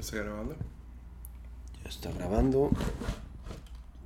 [0.00, 0.56] ¿Está grabando?
[1.84, 2.70] Ya está grabando.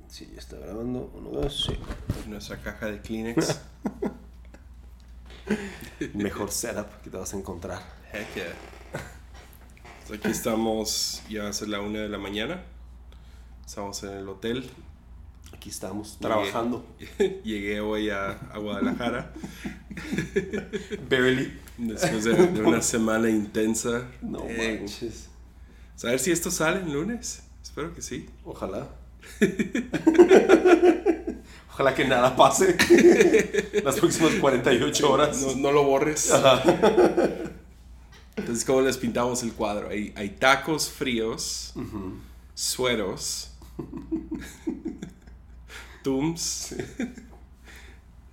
[0.09, 1.11] Sí, ya está grabando.
[1.15, 1.77] Uno, dos, sí.
[2.27, 3.59] Nuestra caja de Kleenex.
[6.13, 7.81] Mejor setup que te vas a encontrar.
[8.11, 8.53] Heck yeah.
[10.07, 12.63] Pues aquí estamos, ya ser la una de la mañana.
[13.65, 14.69] Estamos en el hotel.
[15.53, 16.85] Aquí estamos, Llegué- trabajando.
[17.43, 19.31] Llegué hoy a, a Guadalajara
[21.09, 21.59] Barely.
[21.77, 24.03] después de, de una semana intensa.
[24.21, 25.29] No Eh, manches.
[26.03, 27.43] A ver si esto sale el lunes.
[27.63, 28.27] Espero que sí.
[28.43, 28.89] Ojalá.
[31.71, 32.75] Ojalá que nada pase.
[33.83, 35.41] Las próximas 48 horas.
[35.41, 36.31] No, no lo borres.
[36.31, 36.61] Ajá.
[38.35, 39.89] Entonces, ¿cómo les pintamos el cuadro?
[39.89, 41.73] Hay, hay tacos fríos,
[42.53, 43.51] sueros,
[46.03, 46.75] tums,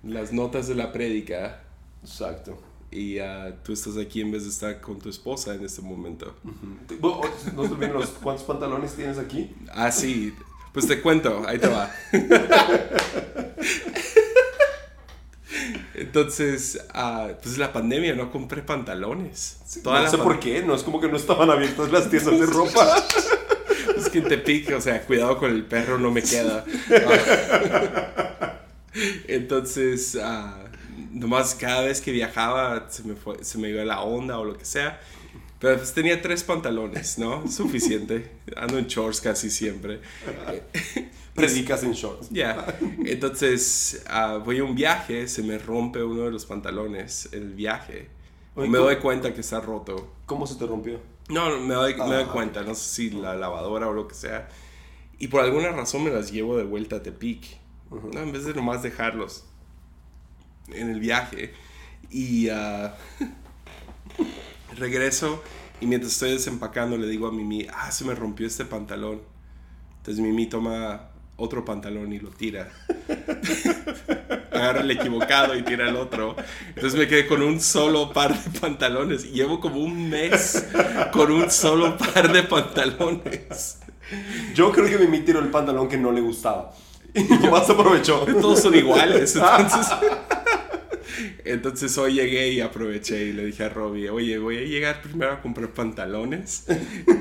[0.03, 1.63] las notas de la prédica
[2.03, 2.59] Exacto.
[2.93, 3.17] Y
[3.63, 6.35] tú estás aquí en vez de estar con tu esposa en este momento.
[6.99, 7.21] Bueno,
[7.55, 9.55] No olviden los cuántos pantalones tienes aquí.
[9.73, 10.33] Ah, sí.
[10.71, 11.91] Pues te cuento, ahí te va.
[15.95, 19.57] Entonces, ah, pues la pandemia, no compré pantalones.
[19.83, 22.45] Toda no sé por qué, no es como que no estaban abiertas las tiendas de
[22.45, 23.03] ropa.
[23.97, 26.65] Es que en Tepic, o sea, cuidado con el perro, no me queda.
[29.27, 30.57] Entonces, ah,
[31.13, 34.57] nomás cada vez que viajaba se me, fue, se me iba la onda o lo
[34.57, 34.99] que sea.
[35.59, 37.47] Pero pues tenía tres pantalones, ¿no?
[37.51, 38.31] Suficiente.
[38.57, 40.01] Ando en shorts casi siempre.
[41.35, 42.29] Predicas en shorts.
[42.29, 42.65] Ya.
[43.05, 48.09] Entonces, ah, voy a un viaje, se me rompe uno de los pantalones el viaje.
[48.55, 50.13] Oye, me doy cuenta que está roto.
[50.25, 50.99] ¿Cómo se te rompió?
[51.29, 52.31] No, no, me doy, me doy Ah.
[52.31, 54.49] cuenta, no sé si la lavadora o lo que sea.
[55.17, 57.57] Y por alguna razón me las llevo de vuelta a Tepic.
[57.89, 58.21] ¿no?
[58.21, 59.45] En vez de nomás dejarlos
[60.69, 61.53] en el viaje.
[62.09, 62.95] Y ah,
[64.77, 65.43] regreso
[65.83, 69.21] y mientras estoy desempacando le digo a Mimi, ah, se me rompió este pantalón.
[69.97, 72.71] Entonces Mimi toma otro pantalón y lo tira.
[74.53, 76.37] Agarra el equivocado y tira el otro.
[76.69, 79.29] Entonces me quedé con un solo par de pantalones.
[79.33, 80.69] Llevo como un mes
[81.11, 83.79] con un solo par de pantalones.
[84.55, 86.71] Yo creo que Mimi tiró el pantalón que no le gustaba.
[87.13, 88.25] Y nomás aprovechó.
[88.25, 89.35] Todos son iguales.
[89.59, 89.87] Entonces,
[91.45, 95.33] entonces hoy llegué y aproveché y le dije a Robbie, oye, voy a llegar primero
[95.33, 96.65] a comprar pantalones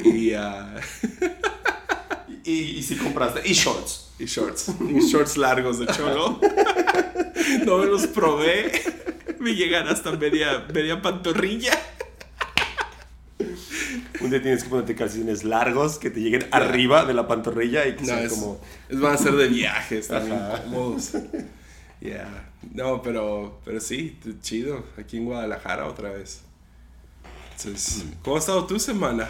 [0.04, 0.74] y, ah,
[2.44, 3.40] Y, y si compraste.
[3.48, 4.10] Y shorts.
[4.18, 4.80] y shorts.
[4.80, 6.40] Mis shorts largos de cholo.
[7.66, 8.70] No me los probé.
[9.38, 11.72] Me llegan hasta media, media pantorrilla.
[14.20, 17.94] Un día tienes que ponerte calcetines largos que te lleguen arriba de la pantorrilla y
[17.96, 18.60] que No, sean es, como.
[18.88, 21.10] es- van a ser de viajes también cómodos.
[22.02, 22.50] Yeah.
[22.74, 24.84] No, pero, pero sí, chido.
[24.98, 26.42] Aquí en Guadalajara otra vez.
[27.56, 29.28] Entonces, ¿cómo ha estado tu semana?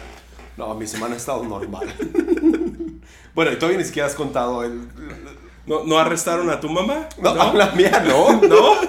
[0.57, 1.93] No, mi semana ha estado normal.
[3.35, 4.87] bueno, y todavía ni siquiera has contado el.
[5.67, 7.07] ¿No, ¿no arrestaron a tu mamá?
[7.21, 8.41] No, la mía no.
[8.47, 8.73] ¿No?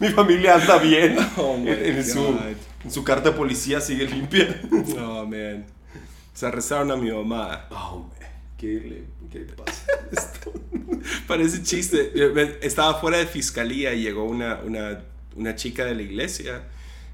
[0.00, 1.16] Mi familia anda bien.
[1.38, 2.38] Oh en, en su,
[2.84, 4.60] en su carta de policía sigue limpia.
[4.98, 5.64] Oh, man.
[6.34, 7.66] Se arrestaron a mi mamá.
[7.70, 8.23] Oh, man.
[8.64, 9.84] ¿Qué le, qué pasa?
[11.28, 12.12] Parece chiste.
[12.62, 15.04] Estaba fuera de fiscalía y llegó una, una,
[15.36, 16.62] una chica de la iglesia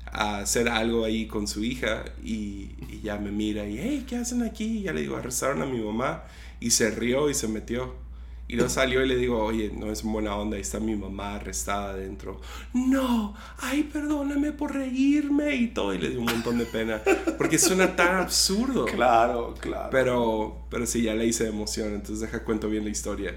[0.06, 4.16] a hacer algo ahí con su hija y, y ya me mira y, hey, ¿qué
[4.16, 4.82] hacen aquí?
[4.82, 6.22] Ya le digo, arrestaron a mi mamá
[6.60, 7.96] y se rió y se metió.
[8.50, 11.36] Y luego salió y le digo, oye, no es buena onda, ahí está mi mamá
[11.36, 12.40] arrestada adentro.
[12.72, 15.94] No, ay, perdóname por reírme y todo.
[15.94, 17.00] Y le dio un montón de pena.
[17.38, 18.86] Porque suena tan absurdo.
[18.86, 19.90] Claro, claro.
[19.92, 23.36] Pero, pero sí, ya le hice de emoción, entonces deja cuento bien la historia.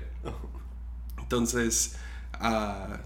[1.20, 1.96] Entonces,
[2.34, 2.98] ah,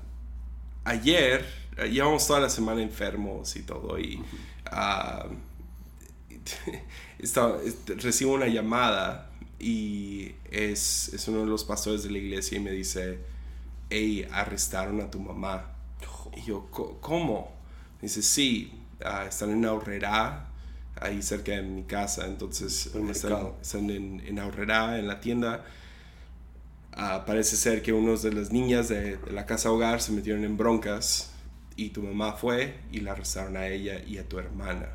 [0.85, 1.45] ayer,
[1.91, 4.23] llevamos toda la semana enfermos y todo, y
[4.71, 5.25] ah,
[7.19, 9.26] estaba- este, recibo una llamada
[9.59, 13.19] y es, es uno de los pastores de la iglesia y me dice,
[13.89, 15.73] hey, arrestaron a tu mamá.
[16.35, 17.53] Y yo, "Co- ¿cómo?
[18.01, 18.73] Dice, sí,
[19.03, 20.49] ah, están en Aurrera,
[21.01, 25.65] ahí cerca de mi casa, entonces están, están en, en Aurrera, en la tienda.
[26.93, 30.43] Ah, parece ser que unos de las niñas de, de la casa hogar se metieron
[30.43, 31.31] en broncas
[31.75, 34.89] y tu mamá fue y la arrestaron a ella y a tu hermana.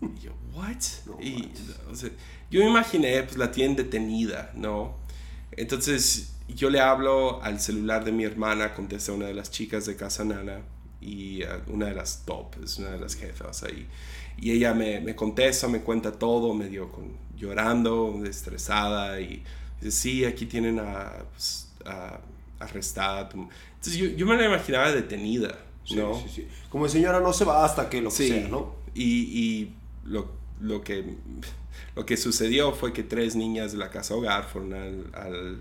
[0.00, 0.76] Y yo, ¿what?
[1.06, 1.50] No y,
[1.90, 2.10] o sea,
[2.50, 4.96] yo me imaginé, pues la tienen detenida, ¿no?
[5.52, 9.96] Entonces yo le hablo al celular de mi hermana, contesta una de las chicas de
[9.96, 10.60] Casa Nana
[11.00, 13.86] y ah, una de las top, es una de las jefas ahí.
[14.38, 19.42] Y ella me, me contesta, me cuenta todo, medio con, llorando, estresada y
[19.80, 22.20] dice, sí, aquí tienen a, pues, a-
[22.58, 23.20] arrestada.
[23.20, 23.48] a tu-".
[23.76, 26.14] Entonces yo, yo me la imaginaba detenida, Sí, ¿no?
[26.20, 26.48] sí, sí.
[26.68, 28.74] Como señora no se va hasta que lo que Sí, sea, ¿no?
[28.94, 29.74] y, y
[30.06, 30.30] lo,
[30.60, 31.16] lo que,
[31.94, 35.60] lo que sucedió fue que tres niñas de la casa hogar fueron al, al,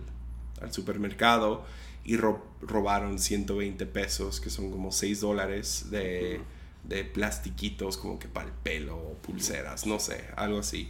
[0.62, 1.66] al supermercado
[2.04, 6.42] y ro- robaron 120 pesos, que son como 6 dólares de,
[6.84, 10.90] de plastiquitos como que para el pelo o pulseras, no sé, algo así.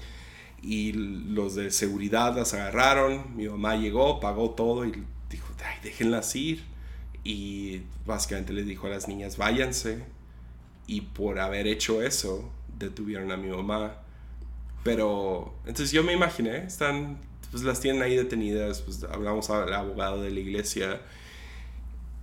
[0.62, 4.92] Y los de seguridad las agarraron, mi mamá llegó, pagó todo y
[5.30, 6.64] dijo, ay, déjenlas ir.
[7.24, 10.04] Y básicamente les dijo a las niñas, váyanse.
[10.88, 13.98] Y por haber hecho eso, detuvieron a mi mamá.
[14.84, 17.18] Pero, entonces yo me imaginé, están,
[17.52, 21.02] pues las tienen ahí detenidas, pues hablamos al abogado de la iglesia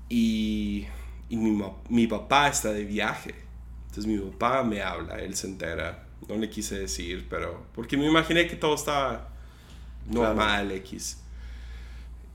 [0.09, 0.87] y,
[1.29, 3.35] y mi, mi papá está de viaje.
[3.87, 6.07] Entonces mi papá me habla, él se entera.
[6.29, 9.29] No le quise decir, pero, porque me imaginé que todo estaba
[10.09, 11.19] normal, X.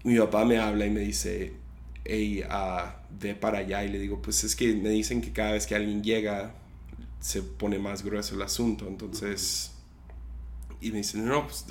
[0.04, 1.54] Mi papá me habla y me dice,
[2.04, 3.84] hey, ah, ve para allá.
[3.86, 6.54] Y le digo, pues es que me dicen que cada vez que alguien llega,
[7.28, 8.88] se pone más grueso el asunto.
[8.88, 9.72] Entonces,
[10.80, 11.66] y me dice, no, pues,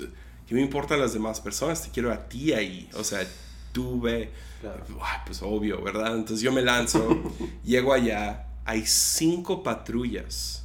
[0.45, 1.81] ¿qué me importan las demás personas?
[1.81, 2.87] Te quiero a ti ahí.
[2.93, 3.27] O sea,
[3.71, 4.29] tú ve.
[4.61, 4.85] Claro.
[5.01, 6.15] Ay, pues obvio, ¿verdad?
[6.15, 7.23] Entonces yo me lanzo,
[7.65, 10.63] llego allá, hay cinco patrullas,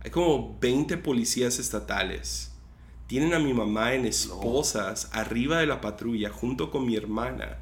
[0.00, 2.50] hay como 20 policías estatales.
[3.06, 7.60] Tienen a mi mamá en esposas arriba de la patrulla junto con mi hermana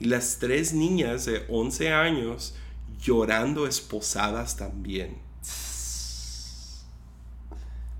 [0.00, 2.56] y las tres niñas de 11 años
[3.00, 5.31] llorando esposadas también.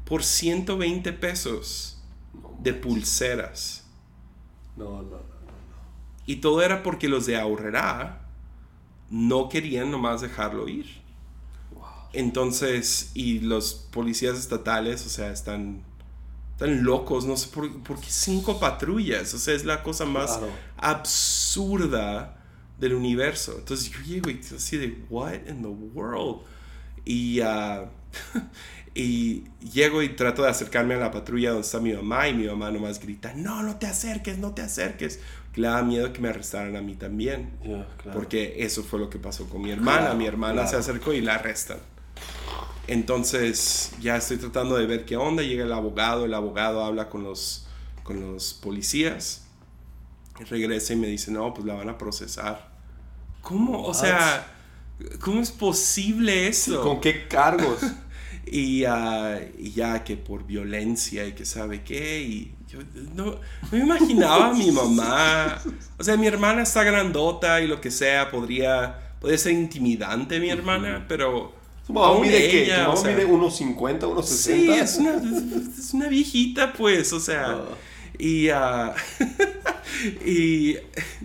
[0.05, 2.03] Por 120 pesos
[2.61, 3.85] de pulseras.
[4.77, 5.23] No, no, no, no.
[6.27, 8.27] Y todo era porque los de Aurrera
[9.11, 10.87] no querían nomás dejarlo ir.
[11.75, 11.85] Wow.
[12.13, 15.83] Entonces, y los policías estatales, o sea, están,
[16.53, 20.39] están locos, no sé por, por qué cinco patrullas, o sea, es la cosa más
[20.39, 20.53] Claro.
[20.77, 22.39] absurda
[22.79, 23.57] del universo.
[23.59, 26.43] Entonces yo llego y así de, what in the world?
[27.05, 27.91] Y, ah,
[28.95, 32.47] y llego y trato de acercarme a la patrulla donde está mi mamá y mi
[32.47, 35.21] mamá nomás grita, no, no te acerques, no te acerques.
[35.53, 37.51] Que le da miedo que me arrestaran a mí también.
[37.63, 37.87] Claro.
[38.13, 40.01] Porque eso fue lo que pasó con mi hermana.
[40.01, 41.79] Claro, mi hermana se acercó y la arrestan.
[42.87, 45.43] Entonces ya estoy tratando de ver qué onda.
[45.43, 47.67] Llega el abogado, el abogado habla con los,
[48.03, 49.45] con los policías.
[50.51, 52.73] Regresa y me dice, no, pues la van a procesar.
[53.43, 53.79] ¿Cómo?
[53.83, 53.95] O What?
[53.95, 54.47] sea,
[55.21, 56.83] ¿cómo es posible eso?
[56.83, 57.81] ¿Con qué cargos?
[58.47, 62.21] Y, y ya que por violencia y que sabe qué.
[62.21, 62.79] Y yo
[63.15, 63.37] no,
[63.71, 65.61] me imaginaba a mi mamá.
[65.99, 70.51] O sea, mi hermana está grandota y lo que sea, podría, podría ser intimidante mi
[70.51, 71.61] hermana, pero.
[71.87, 72.65] ¿Tu mamá aún mide qué?
[72.65, 74.75] ¿Tu ella, mamá o sea, mide unos 50, unos 60?
[74.75, 75.15] Sí, es una,
[75.79, 77.47] es una viejita, pues, o sea.
[77.51, 77.65] Ah.
[78.19, 78.95] Y, ah,
[80.27, 80.77] y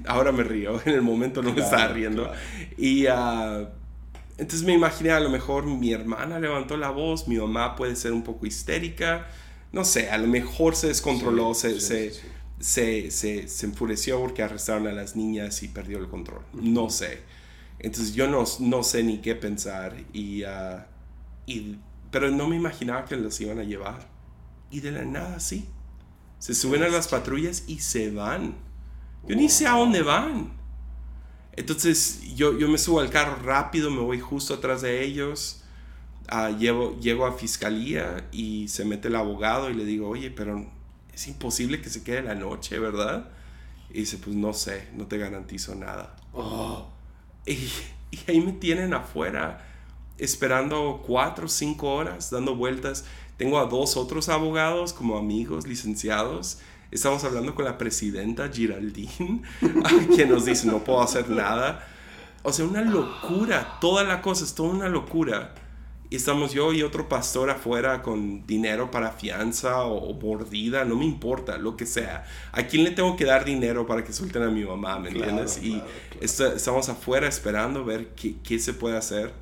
[0.06, 2.24] ahora me río, en el momento no me estaba riendo.
[2.24, 2.40] claro.
[2.78, 3.70] Y ah,
[4.38, 8.13] entonces me imaginé a lo mejor mi hermana levantó la voz, mi mamá puede ser
[8.13, 9.28] un poco histérica,
[9.72, 12.28] no sé, a lo mejor se descontroló, Sí, se, sí, se, sí.
[12.60, 16.42] Se, se- se enfureció porque arrestaron a las niñas y perdió el control.
[16.54, 17.22] No sé.
[17.80, 19.95] Entonces yo no, no sé ni qué pensar.
[20.13, 20.88] Y, ah,
[21.45, 21.78] y,
[22.12, 24.07] pero no me imaginaba que los iban a llevar.
[24.72, 25.66] Y de la nada sí.
[26.39, 28.56] Se suben a las patrullas y se van.
[29.28, 30.54] Yo ni sé a dónde van.
[31.57, 35.63] Entonces yo, yo me subo al carro rápido, me voy justo atrás de ellos.
[36.30, 40.65] Ah, llevo, llego a fiscalía y se mete el abogado y le digo, oye, pero
[41.13, 43.32] es imposible que se quede la noche, ¿verdad?
[43.89, 46.15] Y dice, pues no sé, no te garantizo nada.
[46.34, 46.88] Oh,
[47.46, 47.53] Y,
[48.12, 49.65] y ahí me tienen afuera,
[50.17, 53.05] esperando cuatro o cinco horas, dando vueltas.
[53.38, 56.60] Tengo a dos otros abogados como amigos, licenciados.
[56.91, 59.41] Estamos hablando con la presidenta Giraldine,
[60.15, 61.86] quien nos dice, no puedo hacer nada.
[62.44, 65.53] O sea, una locura, toda la cosa es toda una locura.
[66.10, 70.96] Y estamos yo y otro pastor afuera con dinero para fianza o, o mordida, no
[70.96, 72.24] me importa, lo que sea.
[72.53, 75.25] ¿A quién le tengo que dar dinero para que suelten a mi mamá, me Claro,
[75.32, 75.60] entiendes?
[75.62, 76.25] y claro, claro.
[76.25, 79.34] Está- estamos afuera esperando ver qué, qué se puede hacer.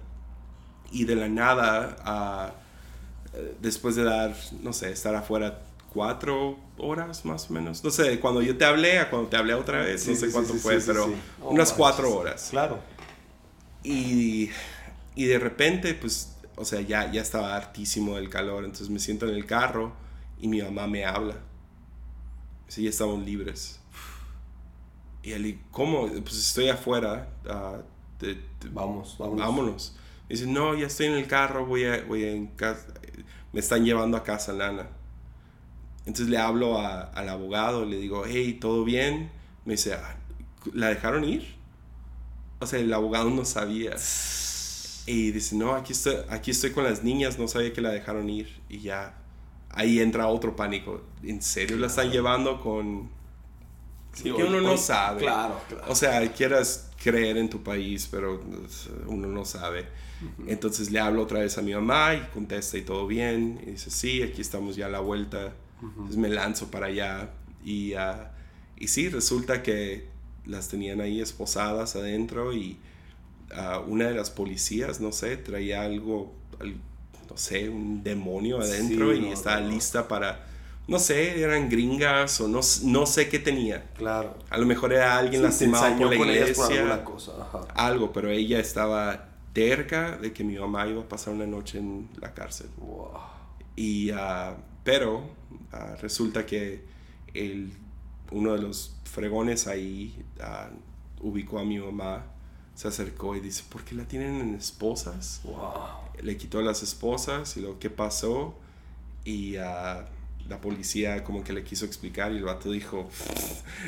[0.91, 2.55] Y de la nada,
[3.35, 5.59] eh, después de dar, no sé, estar afuera
[5.95, 7.83] cuatro horas más o menos.
[7.83, 10.19] No sé, cuando yo te hablé a cuando te hablé otra vez, Sí, no sé
[10.19, 11.15] sí, sí, cuánto sí, fue, sí, sí, pero sí.
[11.41, 12.49] Oh, unas cuatro horas.
[12.51, 12.79] Claro.
[13.83, 14.49] Y,
[15.15, 19.27] y de repente, pues, o sea, ya, ya estaba hartísimo del calor, entonces me siento
[19.27, 19.93] en el carro
[20.39, 21.37] y mi mamá me habla.
[22.67, 23.79] Dice, ya estamos libres.
[25.23, 26.07] Y él, "¿Y ¿cómo?
[26.07, 27.29] Pues estoy afuera.
[27.49, 27.77] ah,
[28.19, 29.37] te- te- Vamos, vamos.
[29.39, 29.95] vámonos.
[30.27, 32.85] Me dice, no, ya estoy en el carro, voy a, voy a en casa,
[33.53, 34.87] me están llevando a casa, Lana.
[36.05, 39.31] Entonces le hablo a- al abogado, le digo, hey, ¿todo bien?
[39.65, 40.15] Me dice, "Ah,
[40.73, 41.55] ¿la dejaron ir?
[42.59, 43.95] O sea, el abogado no sabía.
[45.07, 48.29] Y dice, no, aquí estoy, aquí estoy con las niñas, no sabía que la dejaron
[48.29, 48.59] ir.
[48.69, 49.17] Y ya,
[49.69, 51.01] ahí entra otro pánico.
[51.23, 53.09] ¿En serio la están llevando con...?
[54.13, 55.19] Sí, que uno no sabe.
[55.21, 55.91] Claro, claro.
[55.91, 59.85] O sea, quieras creer en tu país, pero pues, uno no sabe.
[60.47, 63.59] Entonces le hablo otra vez a mi mamá y contesta y todo bien.
[63.67, 65.53] Y dice, sí, aquí estamos ya a la vuelta.
[65.81, 67.31] Entonces me lanzo para allá.
[67.63, 68.31] Y, ah,
[68.77, 70.07] y sí, resulta que
[70.45, 72.79] las tenían ahí esposadas adentro y
[73.55, 76.75] ah, una de las policías, no sé, traía algo, al-
[77.29, 80.45] no sé, un demonio adentro Sí, y no, estaba no, lista para,
[80.87, 83.85] no sé, eran gringas o no, no sé qué tenía.
[83.93, 84.37] Claro.
[84.49, 87.31] A lo mejor era alguien Sí, lastimado por la por iglesia, alguna cosa.
[87.41, 87.61] Ajá.
[87.75, 92.09] algo, pero ella estaba terca de que mi mamá iba a pasar una noche en
[92.19, 92.67] la cárcel.
[92.77, 93.11] Wow.
[93.75, 94.55] Y, ah,
[94.85, 95.29] pero
[95.73, 96.85] ah, resulta que
[97.33, 97.73] el,
[98.31, 100.69] uno de los fregones ahí ah,
[101.21, 102.23] ubicó a mi mamá,
[102.75, 105.41] se acercó y dice, ¿por qué la tienen en esposas?
[105.43, 106.21] Wow.
[106.21, 108.55] le quitó las esposas y lo que pasó
[109.25, 110.05] y ah,
[110.47, 113.09] la policía como que le quiso explicar y el vato dijo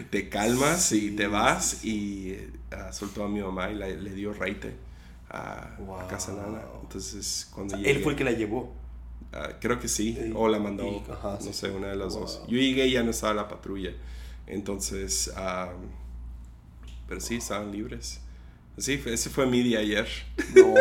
[0.09, 2.35] te calmas y te vas y
[2.71, 4.73] ah, soltó a mi mamá y la- le dio reite
[5.29, 6.07] a, a Wow.
[6.07, 8.73] Casa Nana entonces cuando Él llegué- fue el que la llevó.
[9.37, 11.53] Ah, creo que sí Y- o la mandó y- ajá, no sí.
[11.53, 12.21] sé una de las Wow.
[12.23, 13.91] dos yo llegué y ya no estaba la patrulla
[14.47, 15.71] entonces ah,
[17.07, 18.19] pero sí estaban libres
[18.77, 20.07] sí ese fue mi día ayer
[20.55, 20.73] No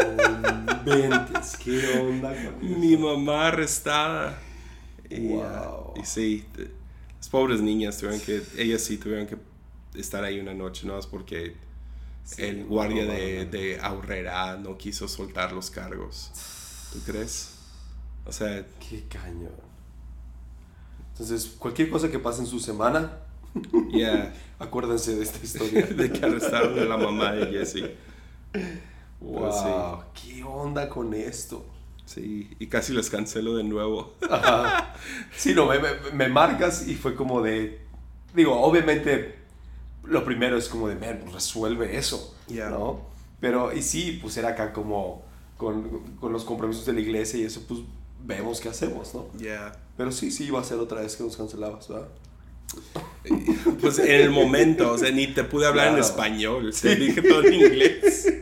[0.95, 1.57] inventes.
[1.57, 2.33] ¿Qué onda?
[2.61, 4.39] Mi mamá arrestada.
[5.11, 5.43] Y, Wow.
[5.45, 6.71] ah, y sí, te-
[7.17, 9.37] las pobres niñas tuvieron que, ellas sí tuvieron que
[9.99, 10.99] estar ahí una noche, ¿no?
[10.99, 11.55] Es porque
[12.25, 13.51] Sí, el guardia no, de, no, no.
[13.51, 16.31] de Aurrera no quiso soltar los cargos.
[16.93, 17.55] ¿Tú crees?
[18.27, 19.53] O sea, Qué cañón.
[21.13, 23.19] Entonces, cualquier cosa que pase en su semana,
[23.93, 25.87] ya, acuérdense de esta historia.
[25.87, 27.85] de que arrestaron a la mamá de Jesse.
[29.21, 31.65] wow, ¿qué onda con esto?
[32.05, 34.15] Sí, y casi les cancelo de nuevo.
[34.31, 34.95] Ajá.
[35.37, 35.79] Sí, no, me,
[36.13, 37.81] me- marcas y fue como de.
[38.35, 39.35] Digo, obviamente,
[40.05, 42.71] lo primero es como de, man, resuelve eso, Ya.
[42.71, 43.01] ¿no?
[43.41, 45.25] Pero, y sí, pues era acá como
[45.57, 47.81] con, con los compromisos de la iglesia y eso, pues
[48.25, 49.27] vemos qué hacemos, ¿no?
[49.39, 49.73] Ya.
[49.97, 52.09] Pero sí, sí, iba a ser otra vez que nos cancelabas, ¿verdad?
[53.81, 56.07] Pues en el momento, o sea, ni te pude hablar en Claro.
[56.09, 58.33] español, te dije todo en inglés.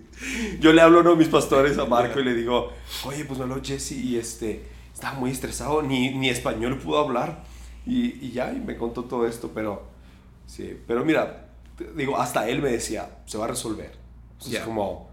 [0.60, 2.70] Yo le hablo a uno de mis pastores, a Marco, y le digo,
[3.04, 7.44] oye, pues me habló Jesse y este, estaba muy estresado, ni, ni español pudo hablar.
[7.86, 9.82] Y, y ya, y me contó todo esto, pero
[10.46, 11.48] sí, pero mira,
[11.96, 13.92] digo, hasta él me decía, se va a resolver.
[14.32, 15.10] Entonces, es como,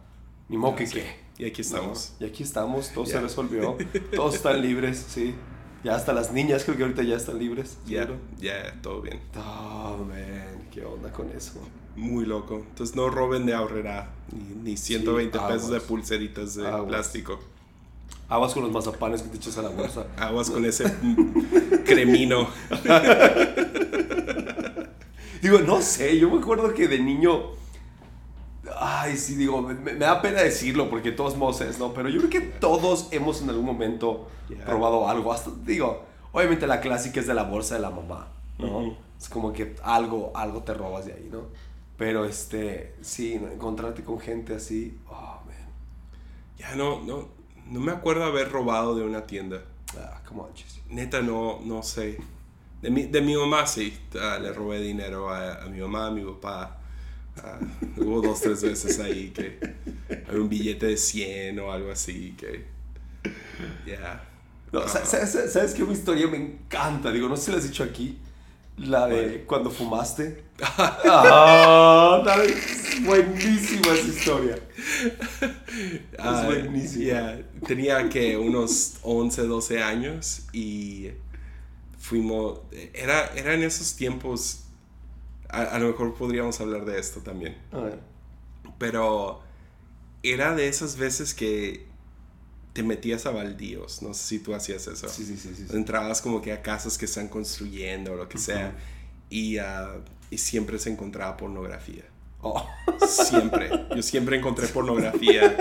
[0.49, 0.95] ni modo que Sí.
[0.95, 1.26] qué.
[1.37, 2.13] Y aquí estamos.
[2.19, 2.25] ¿no?
[2.25, 3.77] Y aquí estamos, todo se resolvió,
[4.15, 5.35] todos están libres, sí.
[5.83, 7.77] Ya hasta las niñas creo que ahorita ya están libres.
[7.85, 8.19] Ya, seguro.
[8.39, 9.19] ya, todo bien.
[9.37, 11.61] Oh, man, qué onda con eso.
[11.95, 12.63] Muy loco.
[12.69, 16.87] Entonces no roben de ahorrera ni, ni 120 Sí, pesos de pulseritas de Aguas.
[16.87, 17.39] plástico.
[18.27, 20.07] Aguas con los mazapanes que te echas a la bolsa.
[20.17, 20.91] Aguas con ese
[21.85, 22.49] cremino.
[25.41, 27.51] Digo, no sé, yo me acuerdo que de niño.
[28.79, 31.93] Ay, sí, digo, me, me da pena decirlo porque todos modos es, ¿no?
[31.93, 34.63] Pero yo creo que todos hemos en algún momento Ya.
[34.65, 35.33] probado algo.
[35.33, 38.27] Hasta, digo, obviamente la clásica es de la bolsa de la mamá,
[38.59, 38.79] ¿no?
[38.79, 38.97] Ujú.
[39.19, 41.41] Es como que algo, algo te robas de ahí, ¿no?
[41.97, 45.55] Pero este, sí, encontrarte con gente así, oh, man.
[46.57, 47.27] Ya no, no,
[47.71, 49.63] no me acuerdo haber robado de una tienda.
[49.97, 50.81] Ah, come on, Jesse.
[50.89, 52.17] Neta, no, no sé.
[52.81, 56.11] De mi, de mi mamá sí, ah, le robé dinero a, a mi mamá, a
[56.11, 56.77] mi papá.
[57.43, 57.59] Ah,
[57.97, 59.59] hubo dos, tres veces ahí que
[60.27, 62.65] había un billete de 100 o algo así que...
[63.85, 64.23] Ya.
[64.71, 65.83] No, Ah, sa- sa- sa- ¿Sabes qué?
[65.83, 67.11] Una historia me encanta.
[67.11, 68.17] Digo, no sé si la has dicho aquí.
[68.77, 69.45] La de ¿Cuál?
[69.45, 70.43] cuando fumaste.
[70.77, 74.59] ah, es buenísima esa historia.
[76.19, 77.05] Ah, buenísimo.
[77.05, 81.09] ya, Tenía que unos 11, 12 años y
[81.99, 82.59] fuimos,
[82.93, 84.65] era, era en esos tiempos,
[85.49, 87.99] a, a lo mejor podríamos hablar de esto también, A ver.
[88.77, 89.41] pero
[90.23, 91.85] era de esas veces que
[92.73, 95.07] te metías a baldíos, no sé si tú hacías eso.
[95.09, 95.65] Sí, sí, sí, sí.
[95.69, 95.75] sí.
[95.75, 98.75] Entrabas como que a casas que están construyendo o lo que sea
[99.29, 99.95] y, ah,
[100.29, 102.03] y siempre se encontraba pornografía.
[102.41, 102.63] Oh.
[103.07, 103.69] Siempre.
[103.95, 105.55] Yo siempre encontré pornografía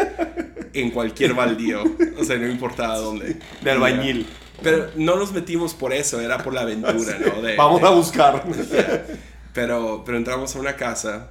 [0.75, 1.85] en cualquier baldío.
[2.19, 3.39] O sea, no importaba dónde.
[3.63, 4.27] De albañil.
[4.63, 7.41] Pero no nos metimos por eso, era por la aventura, ¿no?
[7.41, 8.45] De- Vamos de- a buscar.
[9.57, 11.31] Pero, pero entramos a una casa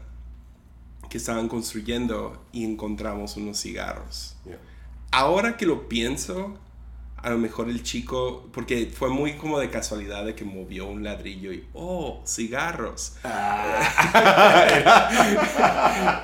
[1.11, 4.35] que estaban construyendo y encontramos unos cigarros.
[5.11, 6.57] Ahora que lo pienso,
[7.17, 11.03] a lo mejor el chico, porque fue muy como de casualidad de que movió un
[11.03, 13.17] ladrillo y, oh, cigarros.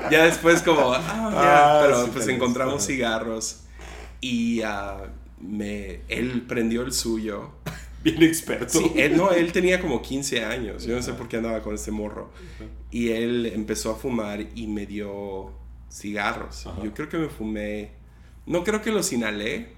[0.09, 3.59] ya después como, ah, ya, Ah, pero sí, pues encontramos cigarros
[4.21, 5.03] y ah,
[5.39, 7.51] me, él prendió el suyo
[8.03, 8.79] bien experto.
[8.79, 10.85] Sí, él, no, él tenía como 15 años.
[10.85, 12.31] Yo no sé por qué andaba con este morro.
[12.89, 15.51] Y él empezó a fumar y me dio
[15.91, 16.67] cigarros.
[16.83, 17.91] Yo creo que me fumé.
[18.45, 19.73] No creo que los inhalé.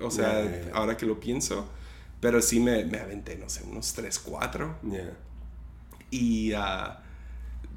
[0.00, 1.68] O sea, ahora que lo pienso.
[2.20, 4.78] Pero sí me, me aventé, no sé, unos 3, 4.
[4.90, 5.12] Yeah.
[6.10, 7.02] Y ah,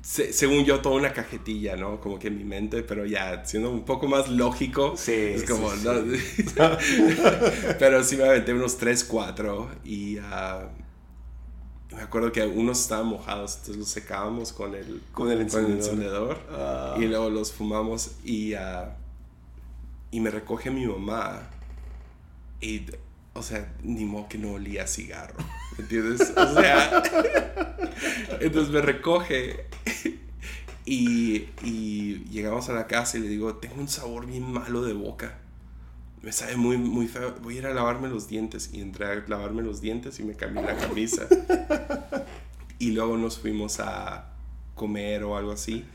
[0.01, 1.99] se- según yo, toda una cajetilla, ¿no?
[1.99, 4.95] Como que en mi mente, pero ya siendo un poco más lógico.
[4.97, 5.93] Sí, Es como, sí, ¿no?
[7.79, 9.69] pero sí me aventé unos 3, 4.
[9.83, 10.69] Y ah,
[11.91, 15.71] me acuerdo que unos estaban mojados, entonces los secábamos con el, Con el con el
[15.73, 16.39] encendedor.
[16.51, 16.95] Ah.
[16.97, 18.95] Y luego los fumamos y, ah,
[20.11, 21.49] y me recoge mi mamá.
[22.61, 22.85] Y,
[23.33, 25.35] o sea, ni modo que no olía cigarro.
[25.77, 26.33] ¿me ¿Entiendes?
[26.35, 27.03] O sea,
[28.41, 29.65] entonces me recoge
[30.89, 34.93] y, y llegamos a la casa y le digo, tengo un sabor bien malo de
[34.93, 35.37] boca.
[36.23, 37.35] Me sabe muy, muy feo.
[37.43, 38.71] Voy a ir a lavarme los dientes.
[38.73, 41.27] Y entré a lavarme los dientes y me cambié la camisa.
[42.79, 44.33] y luego nos fuimos a
[44.73, 45.85] comer o algo así.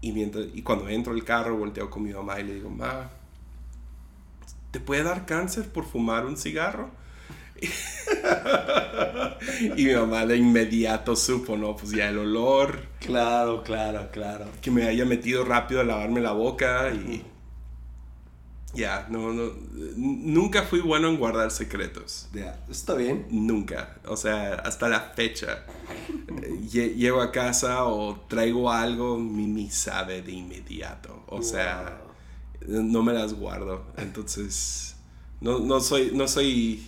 [0.00, 3.10] Y, mientras, y cuando entro al carro, volteo con mi mamá y le digo, ma,
[4.70, 6.90] ¿te puede dar cáncer por fumar un cigarro?
[9.76, 11.76] y mi mamá de inmediato supo, ¿no?
[11.76, 14.46] Pues ya el olor, Claro, claro, claro.
[14.60, 17.24] que me haya metido rápido a lavarme la boca y...
[18.74, 19.50] Ya, no, no,
[19.96, 22.28] nunca fui bueno en guardar secretos.
[22.34, 23.26] Ya, Está bien.
[23.30, 23.96] Nunca.
[24.06, 25.64] O sea, hasta la fecha.
[26.70, 31.24] lle- Llego a casa o traigo algo, Mimi sabe de inmediato.
[31.28, 31.98] O sea,
[32.66, 33.86] no me las guardo.
[33.96, 34.96] Entonces,
[35.40, 36.86] no, no soy, no soy...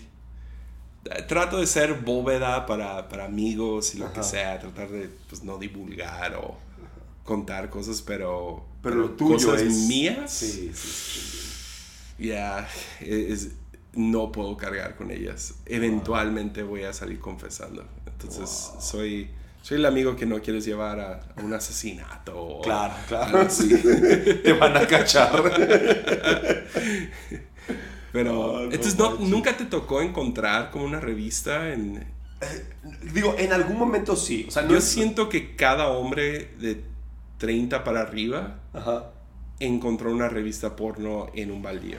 [1.28, 4.58] Trato de ser bóveda para, para amigos y lo que sea.
[4.58, 6.56] Tratar de, pues, no divulgar o
[7.24, 8.66] contar cosas, pero...
[8.82, 9.74] Pero lo tuyo cosas es...
[9.88, 10.30] mías.
[10.32, 10.90] Sí, sí,
[12.18, 12.26] sí.
[12.28, 12.68] Ya,
[13.00, 13.52] es,
[13.94, 15.54] no puedo cargar con ellas.
[15.66, 17.84] Eventualmente voy a salir confesando.
[18.06, 18.80] Entonces, Wow.
[18.82, 19.30] soy,
[19.62, 22.60] soy el amigo que no quieres llevar a, a un asesinato.
[22.62, 23.40] Claro, claro.
[23.40, 23.68] así.
[24.44, 25.42] Te van a cachar.
[28.12, 29.14] Pero, entonces, no.
[29.20, 32.04] ¿nunca te tocó encontrar como una revista en...
[33.12, 34.46] Digo, en algún momento sí.
[34.48, 36.82] O sea, no Yo es- siento que cada hombre de
[37.38, 39.10] 30 para arriba Ajá.
[39.60, 41.98] encontró una revista porno en un baldío.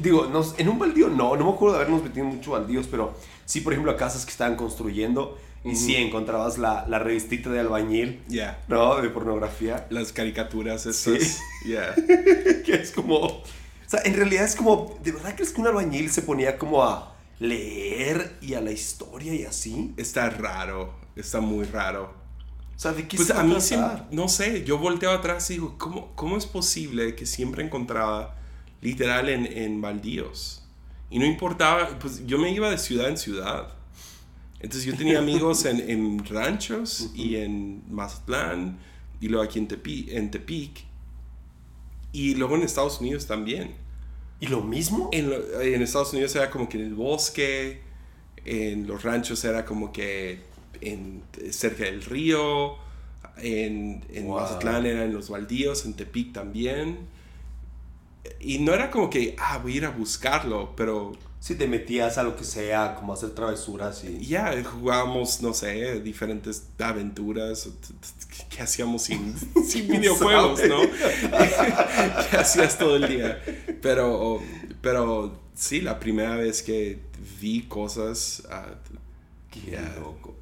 [0.00, 3.14] Digo, nos- en un baldío no, no me acuerdo de habernos metido mucho baldíos, pero
[3.44, 7.60] sí, por ejemplo, a casas que estaban construyendo y sí encontrabas la, la revistita de
[7.60, 9.00] albañil, Ya, ¿no?
[9.00, 11.38] De pornografía, las caricaturas estas.
[11.66, 11.94] Ya.
[12.64, 13.42] que es como...
[13.86, 16.82] O sea, en realidad es como, ¿de verdad crees que un albañil se ponía como
[16.82, 19.92] a leer y a la historia y así?
[19.96, 22.14] Está raro, está muy raro.
[22.76, 25.54] O sea, ¿de qué Pues se a mí siempre, no sé, yo volteo atrás y
[25.54, 28.36] digo, ¿cómo, cómo es posible que siempre encontraba
[28.80, 30.64] literal en, en baldíos?
[31.10, 33.68] Y no importaba, pues yo me iba de ciudad en ciudad.
[34.60, 38.78] Entonces yo tenía amigos en, en ranchos y en Mazatlán
[39.20, 40.84] y luego aquí en, Tepi- en Tepic
[42.14, 43.76] y luego en Estados Unidos también.
[44.40, 45.08] ¿Y lo mismo?
[45.12, 47.82] En, lo- en Estados Unidos era como que en el bosque,
[48.44, 50.40] en los ranchos era como que
[50.80, 52.76] en, cerca del río,
[53.38, 54.36] en, en Wow.
[54.36, 57.08] Mazatlán era en los baldíos, en Tepic también.
[58.40, 61.12] Y no era como que, ah, voy a ir a buscarlo, pero
[61.44, 64.24] Si te metías a lo que sea, como hacer travesuras y...
[64.24, 67.68] ya jugábamos, no sé, diferentes aventuras
[68.48, 70.80] que hacíamos sin, sin videojuegos, ¿no?
[72.30, 73.42] que hacías todo el día.
[73.82, 74.40] Pero,
[74.80, 77.00] pero sí, la primera vez que
[77.38, 78.44] vi cosas...
[78.50, 78.64] ah,
[79.50, 79.96] Qué ya.
[80.00, 80.34] loco.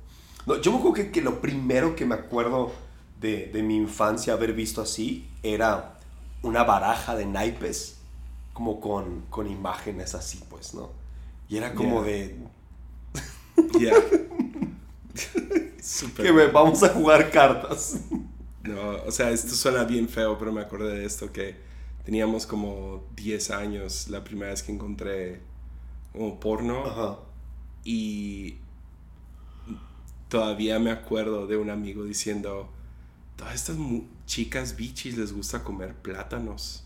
[0.46, 2.72] No, yo me acuerdo que, que lo primero que me acuerdo
[3.20, 5.98] de, de mi infancia haber visto así era
[6.42, 7.96] una baraja de naipes,
[8.52, 10.90] como con, con imágenes así, pues, ¿no?
[11.48, 12.10] Y era como Ya.
[12.10, 12.36] de,
[13.80, 13.94] ya.
[15.82, 16.26] Súper.
[16.26, 18.00] que me- vamos a jugar cartas.
[18.62, 21.56] No, o sea, esto suena bien feo, pero me acordé de esto que
[22.04, 25.40] teníamos como 10 años la primera vez que encontré
[26.12, 27.18] como porno Ajá.
[27.84, 28.56] y
[30.28, 32.68] todavía me acuerdo de un amigo diciendo,
[33.36, 33.76] todas estas
[34.26, 36.84] chicas bichis les gusta comer plátanos.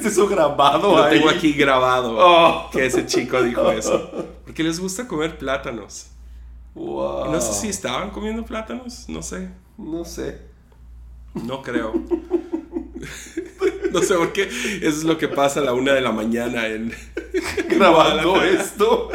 [0.00, 1.18] ¿Tienes eso grabado Lo ahí?
[1.18, 2.70] tengo aquí grabado Oh.
[2.70, 4.10] que ese chico dijo eso.
[4.44, 6.06] Porque les gusta comer plátanos.
[6.74, 7.30] Wow.
[7.30, 9.48] No sé si estaban comiendo plátanos, no sé.
[9.76, 10.40] No sé.
[11.34, 11.92] No creo.
[13.92, 14.42] No sé por qué.
[14.44, 16.94] Eso es lo que pasa a la una de la mañana en...
[17.68, 19.10] Grabando esto.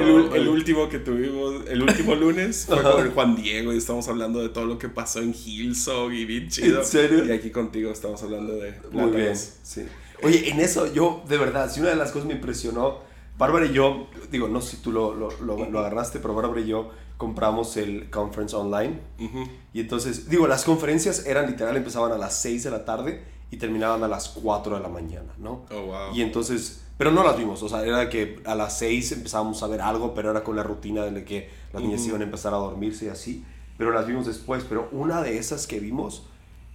[0.00, 4.08] El, el último que tuvimos, el último lunes, fue con el Juan Diego y estamos
[4.08, 6.80] hablando de todo lo que pasó en Hillsong y bien chido.
[6.80, 7.24] ¿En serio?
[7.26, 9.86] Y aquí contigo estamos hablando de Muy bien, sí.
[10.22, 12.98] Oye, en eso yo, de verdad, si una de las cosas me impresionó,
[13.38, 16.60] Bárbara y yo, digo, no sé si tú lo, lo, lo- lo agarraste, pero Bárbara
[16.60, 19.00] y yo compramos el conference online.
[19.18, 19.44] Ujú.
[19.72, 23.56] Y entonces, digo, las conferencias eran literal, empezaban a las 6 de la tarde y
[23.56, 25.64] terminaban a las 4 de la mañana, ¿no?
[25.70, 26.14] Oh, wow.
[26.14, 29.66] Y entonces, pero no las vimos, o sea, era que a las 6 empezábamos a
[29.68, 32.58] ver algo, pero era con la rutina de que las niñas iban a empezar a
[32.58, 33.42] dormirse y así,
[33.78, 36.26] pero las vimos después, pero una de esas que vimos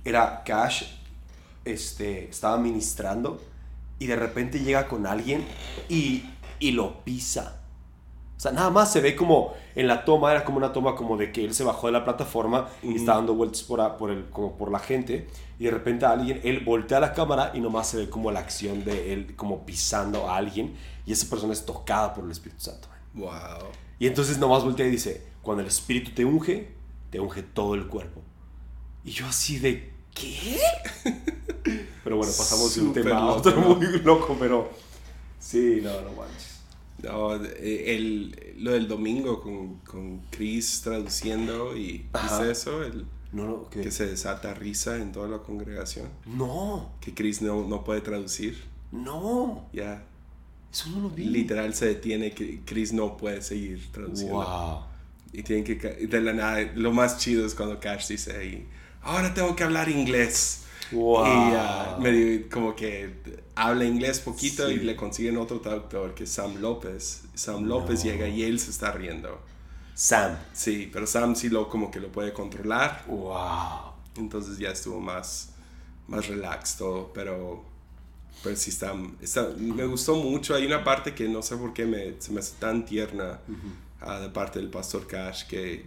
[0.03, 0.85] era Cash,
[1.63, 3.39] este, estaba ministrando
[3.99, 5.45] y de repente llega con alguien
[5.89, 6.23] y,
[6.57, 7.61] y lo pisa.
[8.37, 11.15] O sea, nada más se ve como en la toma, era como una toma como
[11.17, 14.11] de que él se bajó de la plataforma y está dando vueltas por, a- por,
[14.11, 17.87] el, como por la gente y de repente alguien, él voltea la cámara y nomás
[17.87, 21.65] se ve como la acción de él como pisando a alguien y esa persona es
[21.65, 22.89] tocada por el Espíritu Santo.
[23.13, 23.69] Wow.
[23.99, 26.73] Y entonces nomás voltea y dice, cuando el Espíritu te unge,
[27.11, 28.21] te unge todo el cuerpo.
[29.05, 30.59] Y yo así de, ¿qué?
[32.03, 34.69] Pero bueno, pasamos de un tema a otro muy loco, pero
[35.39, 36.54] sí, no, no manches.
[37.05, 42.05] No, eh, el, lo del domingo con, con Chris traduciendo y
[42.49, 43.81] eso, el, No, no, ¿qué?
[43.81, 46.07] que se desata risa en toda la congregación.
[46.25, 48.63] No, Que Chris no, no puede traducir.
[48.91, 50.03] no, Ya,
[50.71, 51.25] eso no lo vi.
[51.25, 54.35] literal se detiene, que Chris no puede seguir traduciendo.
[54.35, 54.79] Wow.
[55.31, 58.65] Y tienen que, de la nada, lo más chido es cuando Cash dice ahí,
[59.01, 60.64] ahora tengo que hablar inglés.
[60.91, 61.25] Wow.
[61.25, 63.13] Y ah, medio como que
[63.55, 67.23] habla inglés poquito y le consiguen otro traductor que es Sam López.
[67.33, 68.11] Sam López No.
[68.11, 69.39] llega y él se está riendo.
[69.95, 70.37] Sam.
[70.53, 73.03] Sí, pero Sam sí lo como que lo puede controlar.
[73.07, 73.93] Wow.
[74.17, 75.53] Entonces ya estuvo más,
[76.07, 77.63] más relax todo, pero,
[78.43, 80.53] pero sí está, está- me gustó mucho.
[80.55, 83.39] Hay una parte que no sé por qué me, se me hace tan tierna
[84.01, 85.85] ah, de parte del pastor Cash que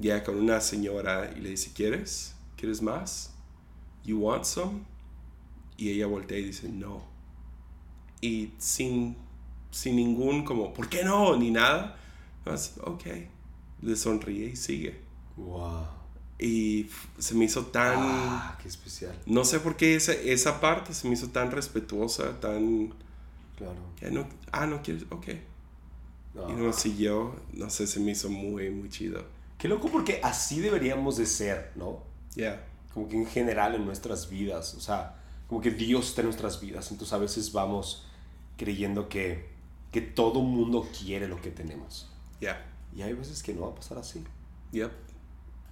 [0.00, 2.34] llega con una señora y le dice, ¿quieres?
[2.56, 3.32] ¿Quieres más?
[4.08, 4.80] You want some?
[5.76, 7.02] Y ella voltea y dice, no.
[8.22, 9.16] Y sin,
[9.70, 11.36] sin ningún como, ¿por qué no?
[11.36, 11.98] Ni nada.
[12.46, 13.04] Más, ok.
[13.82, 14.98] Le sonríe y sigue.
[15.36, 15.86] Wow.
[16.38, 17.96] Y se me hizo tan...
[17.98, 19.14] Ah, qué especial.
[19.26, 22.94] No sé por qué esa, esa parte se me hizo tan respetuosa, tan...
[23.58, 23.74] Claro.
[24.00, 25.26] ya no, ah, no quieres, ok.
[26.34, 26.48] No.
[26.48, 29.22] Y no siguió, no sé, se me hizo muy, muy chido.
[29.58, 32.04] Qué loco porque así deberíamos de ser, ¿no?
[32.34, 32.64] Ya,
[32.98, 35.14] Como que en general en nuestras vidas, o sea,
[35.46, 38.04] como que Dios está en nuestras vidas, entonces a veces vamos
[38.56, 39.46] creyendo que,
[39.92, 42.10] que todo mundo quiere lo que tenemos.
[42.40, 42.60] ya,
[42.92, 44.24] Y hay veces que no va a pasar así.
[44.72, 44.90] yep,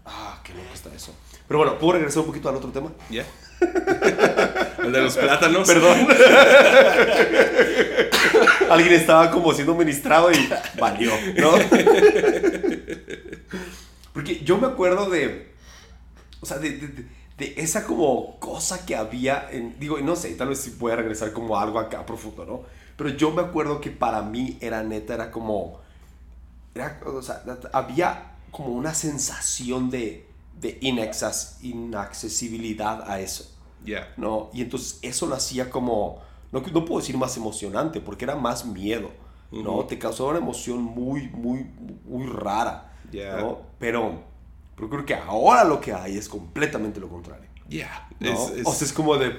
[0.05, 1.13] Ah, qué loco está eso.
[1.49, 2.93] Pero bueno, ¿puedo regresar un poquito al otro tema?
[3.11, 3.27] ya.
[4.85, 5.67] El de los plátanos.
[5.67, 6.07] Perdón.
[8.71, 11.51] Alguien estaba como siendo ministrado y valió, ¿no?
[14.13, 15.53] Porque yo me acuerdo de,
[16.41, 20.35] o sea, de, de- de- de esa como cosa que había, en, digo, no sé,
[20.35, 22.63] tal vez si voy a regresar como a algo acá profundo, ¿no?
[22.97, 25.81] Pero yo me acuerdo que para mí era neta, era como,
[26.75, 30.29] era, o sea, había como una sensación de,
[30.61, 33.51] de inaccess- inaccesibilidad a eso.
[33.85, 34.51] Ya, ¿no?
[34.53, 36.23] Y entonces eso lo hacía como,
[36.53, 39.11] no, no puedo decir más emocionante, porque era más miedo,
[39.63, 39.85] ¿no?
[39.87, 41.67] Te causaba una emoción muy, muy,
[42.05, 42.93] muy rara.
[43.31, 43.59] ¿no?
[43.79, 44.23] Pero,
[44.77, 48.09] pero creo que ahora lo que hay es completamente lo contrario, ya.
[48.21, 48.33] ¿no?
[48.65, 49.37] O sea, es como de...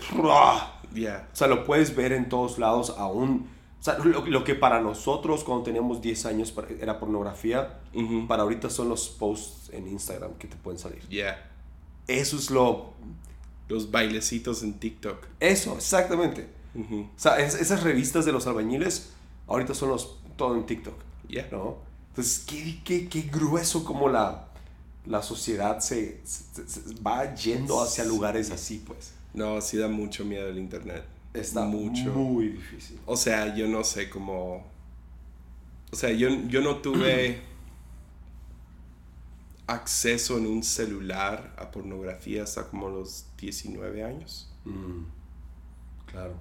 [0.94, 3.48] ya, O sea, lo puedes ver en todos lados aún.
[3.80, 7.80] O sea, lo, lo que para nosotros cuando teníamos 10 años era pornografía,
[8.28, 11.08] para ahorita son los posts en Instagram que te pueden salir.
[11.10, 11.52] ya.
[12.08, 12.94] Eso es lo...
[13.68, 15.26] Los bailecitos en TikTok.
[15.42, 16.48] Eso, exactamente.
[16.74, 19.12] O sea, es- esas revistas de los albañiles
[19.46, 20.96] ahorita son los, todo en TikTok,
[21.28, 21.76] Ya, ¿no?
[22.10, 24.47] Entonces, qué, qué, qué grueso como la,
[25.08, 29.14] la sociedad se, se- se- va yendo hacia lugares así, pues.
[29.34, 31.04] No, sí da mucho miedo el internet.
[31.34, 32.12] Está mucho.
[32.14, 33.00] muy difícil.
[33.06, 34.66] O sea, yo no sé cómo.
[35.92, 37.42] O sea, yo, yo no tuve
[39.68, 44.50] acceso en un celular a pornografía hasta como los 19 años.
[44.66, 45.04] Mm,
[46.10, 46.34] claro.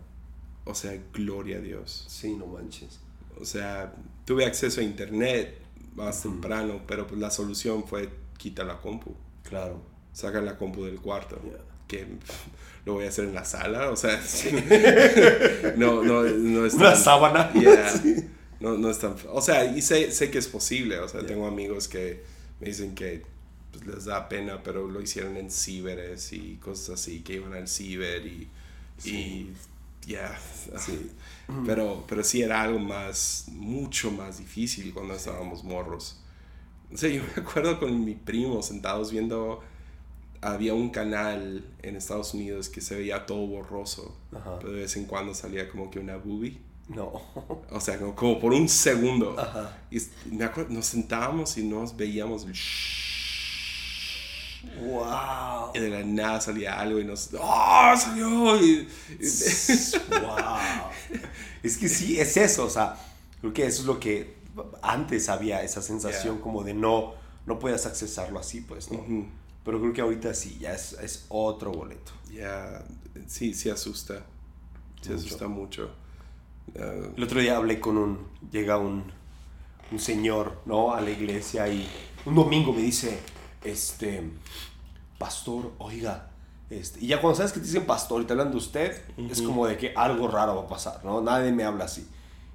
[0.65, 2.05] O sea, gloria a Dios.
[2.09, 3.01] Sí, no manches.
[3.41, 5.61] O sea, tuve acceso a internet
[5.95, 9.15] más temprano, pero pues la solución fue quita la compu.
[9.43, 9.83] Claro.
[10.13, 11.41] Saca la compu del cuarto.
[11.89, 12.07] Que
[12.85, 13.91] lo voy a hacer en la sala.
[13.91, 14.21] O sea,
[15.77, 17.53] no, no, no es Una tan- sábana.
[17.53, 17.89] Yeah.
[18.03, 18.17] Sí.
[18.59, 19.15] No, no es tan...
[19.33, 20.99] O sea, y sé, sé que es posible.
[20.99, 21.29] O sea, Yeah.
[21.29, 22.25] tengo amigos que
[22.61, 23.23] me dicen que
[23.71, 27.69] pues, les da pena, pero lo hicieron en ciberes y cosas así, que iban al
[27.69, 28.49] ciber y,
[28.97, 29.53] Sí.
[30.07, 30.39] y ya.
[30.79, 31.11] Sí.
[31.67, 36.19] Pero, pero sí era algo más, mucho más difícil cuando estábamos morros.
[36.93, 39.61] O sea, yo me acuerdo con mi primo sentados viendo,
[40.41, 44.59] había un canal en Estados Unidos que se veía todo borroso, Ajá.
[44.61, 46.59] pero de vez en cuando salía como que una boobie.
[46.89, 47.11] No.
[47.71, 49.35] O sea, como, como por un segundo.
[49.39, 49.77] Ajá.
[49.91, 52.55] Y me acuerdo, nos sentábamos y nos veíamos el
[54.81, 55.71] Wow.
[55.75, 57.31] y de la nada salía algo y nos...
[57.39, 58.57] ¡Oh, salió!
[58.61, 58.89] Y,
[59.21, 61.21] y- wow.
[61.63, 62.97] Es que sí, es eso, o sea,
[63.41, 64.36] creo que eso es lo que
[64.83, 66.43] antes había esa sensación Yeah.
[66.43, 67.15] como de no,
[67.47, 68.99] no puedas accesarlo así, pues, ¿no?
[68.99, 69.27] Ujú.
[69.65, 72.13] Pero creo que ahorita sí, ya es, es otro boleto.
[72.33, 72.85] Ya,
[73.27, 74.23] sí, sí asusta.
[75.01, 75.15] Sí Mucho.
[75.27, 75.91] asusta mucho.
[76.79, 79.05] Ah, El otro día hablé con un, llega un,
[79.93, 80.95] un señor, ¿no?
[80.95, 81.89] A la iglesia y
[82.25, 83.19] un domingo me dice,
[83.65, 84.23] este,
[85.19, 86.31] pastor, oiga,
[86.71, 89.39] este, y ya cuando sabes que te dicen pastor y te hablan de usted, es
[89.41, 89.49] Ujú.
[89.49, 91.21] como de que algo raro va a pasar, ¿no?
[91.21, 92.07] Nadie me habla así.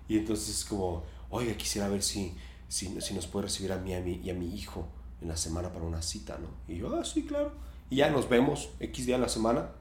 [0.08, 2.34] Y entonces es como, oiga, quisiera ver si,
[2.68, 4.88] si, si nos puede recibir a mí, a mí y a mi hijo
[5.22, 6.48] en la semana para una cita, ¿no?
[6.74, 7.52] Y yo, ah, sí, claro.
[7.90, 9.72] Y ya nos vemos X día a la semana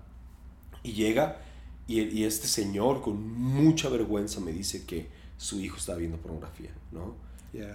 [0.83, 1.41] y llega
[1.87, 6.71] y, y este señor con mucha vergüenza me dice que su hijo estaba viendo pornografía,
[6.93, 7.15] ¿no?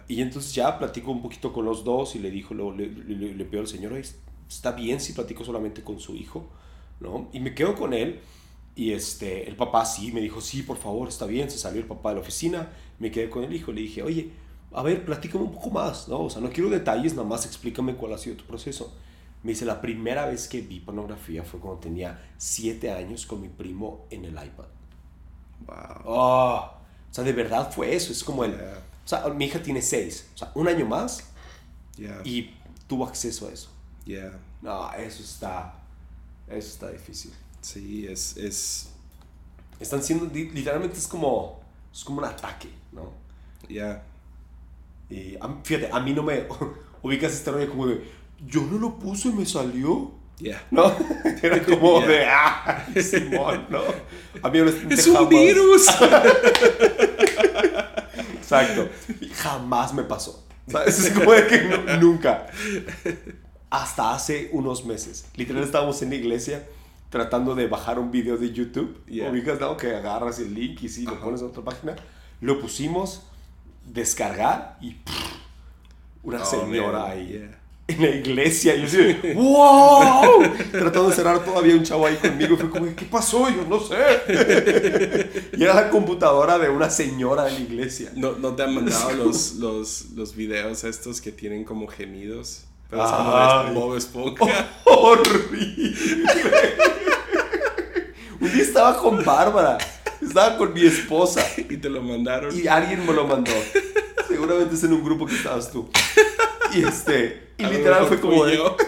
[0.07, 3.33] Y entonces ya platico un poquito con los dos y le dijo, luego le, le,
[3.35, 4.05] le pido al señor, "Oye,
[4.47, 6.47] está bien si platico solamente con su hijo,
[6.99, 7.27] ¿no?
[7.33, 8.21] Y me quedo con él
[8.75, 11.87] y este, el papá sí, me dijo, sí, por favor, está bien, se salió el
[11.87, 14.31] papá de la oficina, me quedé con el hijo, le dije, oye,
[14.73, 16.21] a ver, platícame un poco más, ¿no?
[16.21, 18.93] O sea, no quiero detalles, nada más explícame cuál ha sido tu proceso.
[19.43, 23.49] Me dice, la primera vez que vi pornografía fue cuando tenía siete años con mi
[23.49, 24.65] primo en el iPad.
[25.67, 26.03] Wow.
[26.03, 26.71] Oh,
[27.11, 28.53] o sea, de verdad fue eso, es como el...
[28.53, 31.31] Ya, O sea, mi hija tiene seis, o sea, un año más
[31.97, 32.51] ya, y
[32.87, 33.69] tuvo acceso a eso.
[34.05, 34.39] ya.
[34.61, 35.73] No, eso está,
[36.47, 37.33] eso está difícil.
[37.61, 38.89] Sí, es, es,
[39.79, 41.61] Están siendo, li- literalmente es como,
[41.93, 43.11] es como un ataque, ¿no?
[43.69, 44.03] ya.
[45.09, 46.45] Y a fíjate, a mí no me
[47.03, 48.01] ubicas este rollo como de,
[48.47, 50.11] yo no lo puse y me salió.
[50.39, 50.65] Ya.
[50.71, 50.91] ¿No?
[51.43, 52.07] Era como Ya.
[52.07, 53.81] de, ah, Simón, ¿no?
[54.41, 55.87] A mí honestamente ¡Es un jamás- virus!
[58.37, 58.89] Exacto.
[59.35, 60.43] Jamás me pasó.
[60.67, 60.99] ¿Sabes?
[61.05, 62.47] Es como de que nu- nunca.
[63.69, 65.25] Hasta hace unos meses.
[65.35, 66.67] Literal estábamos en la iglesia
[67.09, 69.03] tratando de bajar un video de YouTube.
[69.05, 69.29] Yeah.
[69.29, 69.77] Ubicas, ¿no?
[69.77, 71.21] Que agarras el link y sí, lo Ajá.
[71.25, 71.95] pones en otra página.
[72.45, 73.23] Lo pusimos,
[73.91, 75.13] descargar y pff,
[76.21, 77.59] una Oh, señora man, ahí yeah.
[77.87, 78.75] en la iglesia.
[78.75, 80.43] Y yo así, ¡wow!
[80.71, 82.55] Tratando de cerrar todavía un chavo ahí conmigo.
[82.55, 83.49] Fue como, ¿qué pasó?
[83.49, 83.95] Yo no sé.
[85.57, 88.11] y era la computadora de una señora en la iglesia.
[88.15, 92.65] ¿No, ¿No te han mandado los, los, los videos estos que tienen como gemidos?
[92.91, 93.69] Pero es como Ay.
[93.69, 94.69] de Bob Esponja.
[94.83, 95.95] Horrible.
[98.39, 99.79] Un día estaba con Bárbara.
[100.27, 101.45] Estaba con mi esposa.
[101.57, 102.57] y te lo mandaron.
[102.57, 103.51] Y alguien me lo mandó.
[104.27, 105.89] Seguramente es en un grupo que estabas tú.
[106.73, 107.53] Y este.
[107.57, 108.75] Y literal fue como de, yo.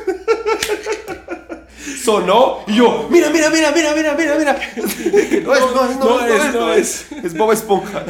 [2.07, 4.59] sonó y yo, mira, mira, mira, mira, mira, mira, mira.
[5.43, 7.11] No es, no es, no, No es, es, no no es.
[7.11, 8.05] Es Bob Esponja.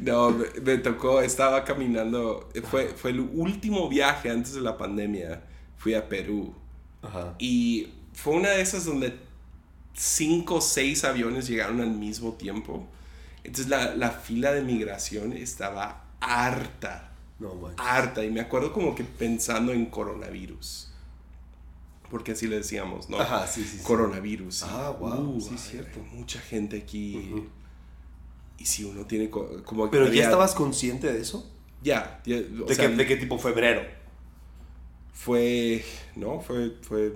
[0.00, 5.42] No, me, me tocó, estaba caminando, fue, fue el último viaje antes de la pandemia,
[5.78, 6.54] fui a Perú
[7.02, 7.34] Ajá.
[7.38, 9.14] y fue una de esas donde
[9.94, 12.86] cinco o seis aviones llegaron al mismo tiempo.
[13.44, 17.74] Entonces la, la fila de migración estaba harta, No, man.
[17.78, 20.88] harta y me acuerdo como que pensando en coronavirus.
[22.10, 23.20] Porque así le decíamos, ¿no?
[23.20, 23.78] Ajá, sí, sí.
[23.78, 23.84] sí.
[23.84, 24.64] Coronavirus.
[24.64, 26.00] Ah, wow, Uh, sí, hay- cierto.
[26.12, 27.44] Mucha gente aquí.
[28.58, 31.48] Y si uno tiene co- como que Pero ya estabas consciente de eso?
[31.82, 33.80] Ya, ya, o ¿De, sea, qué, ¿De qué tipo febrero?
[35.12, 35.84] fue,
[36.16, 37.14] no, fue, fue,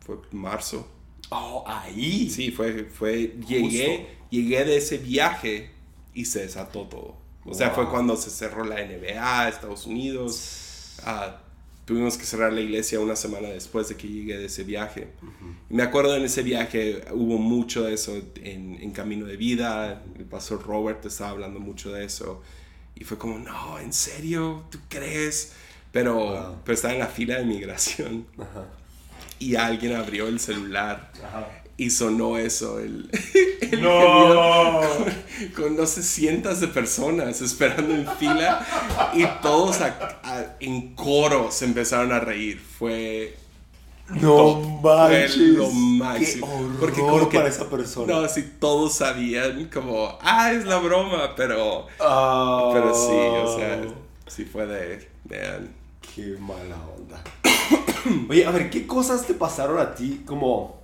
[0.00, 0.88] fue marzo.
[1.34, 2.28] Oh, ahí.
[2.30, 5.70] Sí, fue, fue, llegué, llegué de ese viaje
[6.14, 7.16] y se desató todo.
[7.44, 10.96] O sea, fue cuando se cerró la NBA, Estados Unidos.
[11.04, 11.40] Ah,
[11.84, 15.08] tuvimos que cerrar la iglesia una semana después de que llegué de ese viaje.
[15.68, 20.04] Y me acuerdo en ese viaje hubo mucho de eso en, en Camino de Vida.
[20.16, 22.42] El pastor Robert estaba hablando mucho de eso.
[22.94, 24.64] Y fue como, no, ¿en serio?
[24.70, 25.52] ¿Tú crees?
[25.90, 26.56] Pero, Wow.
[26.64, 28.66] pero estaba en la fila de migración Ajá.
[29.50, 31.48] Y alguien abrió el celular Ajá.
[31.76, 33.10] y sonó eso, el,
[33.60, 34.80] el No.
[34.80, 35.12] gemido
[35.56, 38.64] con no sé cientos de personas esperando en fila
[39.14, 42.60] y todos a- a- en coro se empezaron a reír.
[42.60, 43.36] Fue
[44.08, 45.36] No manches.
[45.38, 46.46] lo máximo.
[46.46, 48.12] Qué horror Porque como que- para esa persona.
[48.12, 52.70] no, sí, todos sabían como, ah, es la broma, pero, Ah.
[52.74, 53.80] pero sí, o sea,
[54.26, 55.74] sí fue de, man,
[56.14, 57.22] Qué mala onda.
[58.28, 60.80] Oye, a ver, ¿qué cosas te pasaron a ti como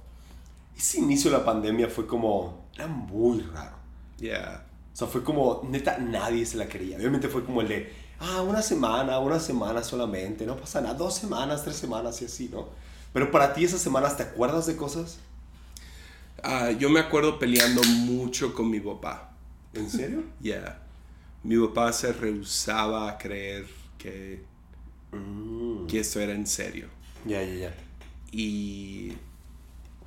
[0.76, 3.76] ese inicio de la pandemia fue como, era muy raro.
[4.18, 4.64] Yeah.
[4.92, 6.96] O sea, fue como, neta, nadie se la quería.
[6.96, 11.14] Obviamente fue como el de, ah, una semana, una semana solamente, no pasa nada, dos
[11.14, 12.68] semanas, tres semanas y así, ¿no?
[13.12, 15.18] Pero para ti esas semanas, ¿te acuerdas de cosas?
[16.42, 19.32] Ah, yo me acuerdo peleando mucho con mi papá.
[19.74, 20.22] ¿En serio?
[20.40, 20.80] Yeah.
[21.42, 24.44] Mi papá se rehusaba a creer que,
[25.12, 25.86] Mm.
[25.86, 26.88] que esto era en serio.
[27.24, 27.74] Ya, ya, ya.
[28.30, 29.12] Y,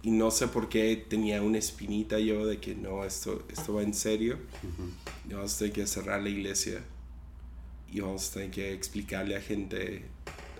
[0.03, 3.83] y no sé por qué tenía una espinita yo de que no, esto, esto va
[3.83, 4.37] en serio.
[5.29, 6.81] Y vamos a tener que cerrar la iglesia.
[7.91, 10.05] Y vamos a tener que explicarle a gente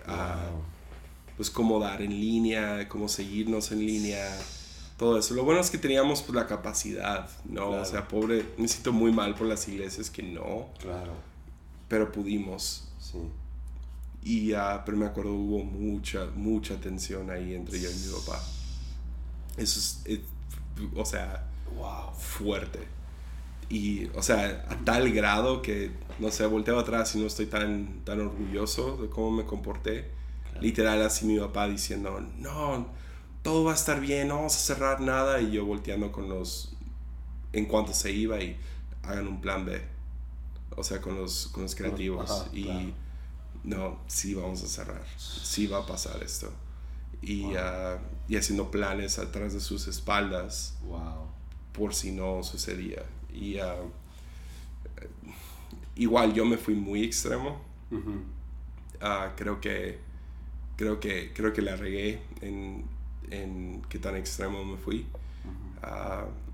[0.06, 0.62] Wow.
[1.36, 4.28] pues cómo dar en línea, cómo seguirnos en línea,
[4.98, 5.34] todo eso.
[5.34, 7.68] Lo bueno es que teníamos pues, la capacidad, ¿no?
[7.68, 7.82] Claro.
[7.82, 11.14] O sea, pobre, me siento muy mal por las iglesias que no, Claro,
[11.88, 12.88] pero pudimos.
[12.98, 13.18] sí.
[14.24, 18.40] Y ah, pero me acuerdo hubo mucha, mucha tensión ahí entre yo y mi papá.
[19.56, 20.20] Eso es, es-
[20.96, 22.12] o sea, Wow.
[22.14, 22.80] fuerte.
[23.68, 28.00] Y, o sea, a tal grado que, no sé, volteo atrás y no estoy tan,
[28.04, 30.10] tan orgulloso de cómo me comporté.
[30.60, 32.86] Literal, así mi papá diciendo, no,
[33.42, 35.40] todo va a estar bien, no vamos a cerrar nada.
[35.40, 36.74] Y yo volteando con los,
[37.54, 38.56] en cuanto se iba y
[39.02, 39.80] hagan un plan B.
[40.76, 42.30] O sea, con los, con los creativos.
[42.30, 42.80] Ajá, y claro.
[43.64, 46.50] No, sí vamos a cerrar, sí va a pasar esto.
[47.20, 47.98] Y, ah,
[48.28, 51.26] y haciendo planes atrás de sus espaldas Wow.
[51.72, 53.02] por si no sucedía.
[53.32, 53.76] Y ah,
[55.96, 57.60] igual yo me fui muy extremo.
[59.00, 59.98] Ah, creo que
[60.76, 62.84] creo que creo que la regué en,
[63.30, 65.06] en qué tan extremo me fui.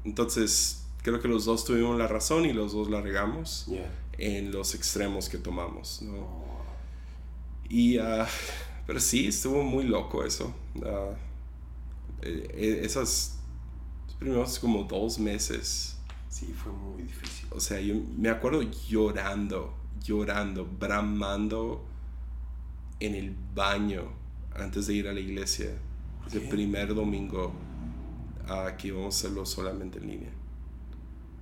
[0.04, 3.90] Entonces creo que los dos tuvimos la razón y los dos la regamos Yeah.
[4.18, 6.02] en los extremos que tomamos.
[6.02, 6.57] ¿no?
[7.68, 8.26] Y, ah,
[8.86, 10.54] pero sí, estuvo muy loco eso.
[10.84, 11.10] Ah,
[12.22, 13.38] eh, eh, esas
[14.06, 15.96] los primeros como dos meses
[16.28, 17.46] Sí, fue muy difícil.
[17.50, 21.84] o sea, yo me acuerdo llorando, llorando, bramando
[23.00, 24.04] en el baño
[24.54, 25.70] antes de ir a la iglesia.
[26.32, 27.52] El primer domingo
[28.48, 30.30] ah, que íbamos a hacerlo solamente en línea.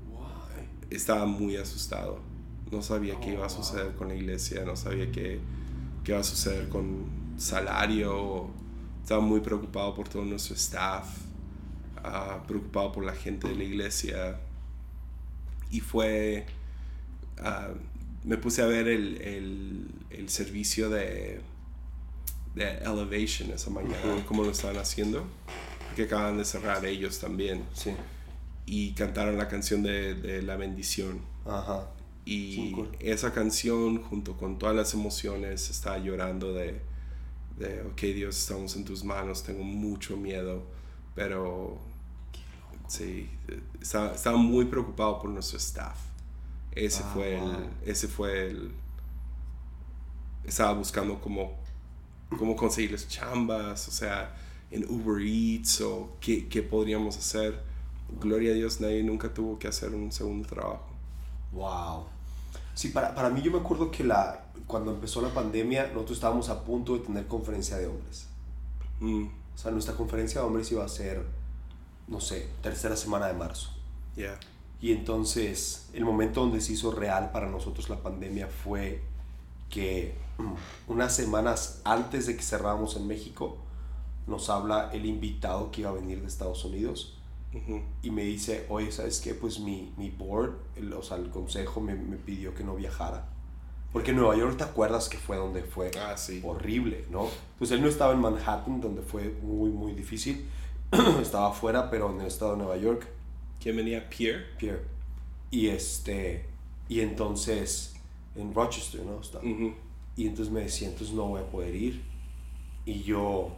[0.08, 0.68] Why?
[0.90, 2.20] Estaba muy asustado.
[2.70, 3.64] No sabía qué iba a Oh, wow.
[3.64, 5.40] suceder con la iglesia, no sabía qué,
[6.06, 7.04] qué iba a suceder con
[7.36, 8.48] salario.
[9.02, 11.06] Estaba muy preocupado por todo nuestro staff,
[12.04, 14.38] ah, preocupado por la gente de la iglesia.
[15.70, 16.46] Y fue.
[17.38, 17.70] ah,
[18.24, 21.40] me puse a ver el, el- el servicio de,
[22.54, 25.24] de Elevation esa mañana, cómo lo estaban haciendo,
[25.88, 27.64] porque acaban de cerrar ellos también.
[27.74, 27.90] Sí.
[28.64, 31.20] Y cantaron la canción de, de La Bendición.
[31.44, 31.86] Ajá.
[32.26, 32.88] Y Sí, cool.
[33.00, 36.82] esa canción, junto con todas las emociones, estaba llorando de,
[37.58, 40.64] de, ok Dios, estamos en tus manos, tengo mucho miedo,
[41.14, 41.78] pero
[42.86, 43.28] sí,
[43.80, 45.98] estaba, estaba muy preocupado por nuestro staff.
[46.72, 47.40] Ese Ah, fue wow.
[47.40, 48.72] el, ese fue el,
[50.44, 51.54] estaba buscando cómo,
[52.38, 54.36] cómo conseguirles chambas, o sea,
[54.70, 57.62] en Uber Eats o qué, qué podríamos hacer.
[58.20, 60.88] Gloria a Dios, nadie nunca tuvo que hacer un segundo trabajo.
[61.52, 62.06] Wow.
[62.76, 66.50] Sí, para, para mí yo me acuerdo que la, cuando empezó la pandemia, nosotros estábamos
[66.50, 68.28] a punto de tener conferencia de hombres.
[69.00, 71.26] Mm, O sea, nuestra conferencia de hombres iba a ser,
[72.06, 73.70] no sé, tercera semana de marzo.
[74.16, 74.38] yeah.
[74.80, 79.02] Y entonces, el momento donde se hizo real para nosotros la pandemia fue
[79.70, 80.54] que mm,
[80.92, 83.58] unas semanas antes de que cerráramos en México,
[84.26, 87.15] nos habla el invitado que iba a venir de Estados Unidos
[88.02, 89.34] Y me dice, oye, ¿sabes qué?
[89.34, 93.28] Pues mi, mi board, el, o sea, el consejo me, me pidió que no viajara.
[93.92, 96.40] Porque Nueva York, ¿te acuerdas que fue donde fue Ah, sí.
[96.44, 97.28] horrible, ¿no?
[97.58, 100.46] Pues él no estaba en Manhattan, donde fue muy, muy difícil.
[101.22, 103.06] estaba afuera, pero en el estado de Nueva York.
[103.60, 104.08] ¿Quién venía?
[104.10, 104.44] Pierre.
[104.58, 104.82] Pierre.
[105.50, 106.44] Y este,
[106.88, 107.94] y entonces,
[108.34, 109.20] en Rochester, ¿no?
[109.20, 109.44] Estaba.
[109.44, 112.02] Y entonces me decía, entonces no voy a poder ir.
[112.84, 113.52] Y yo, o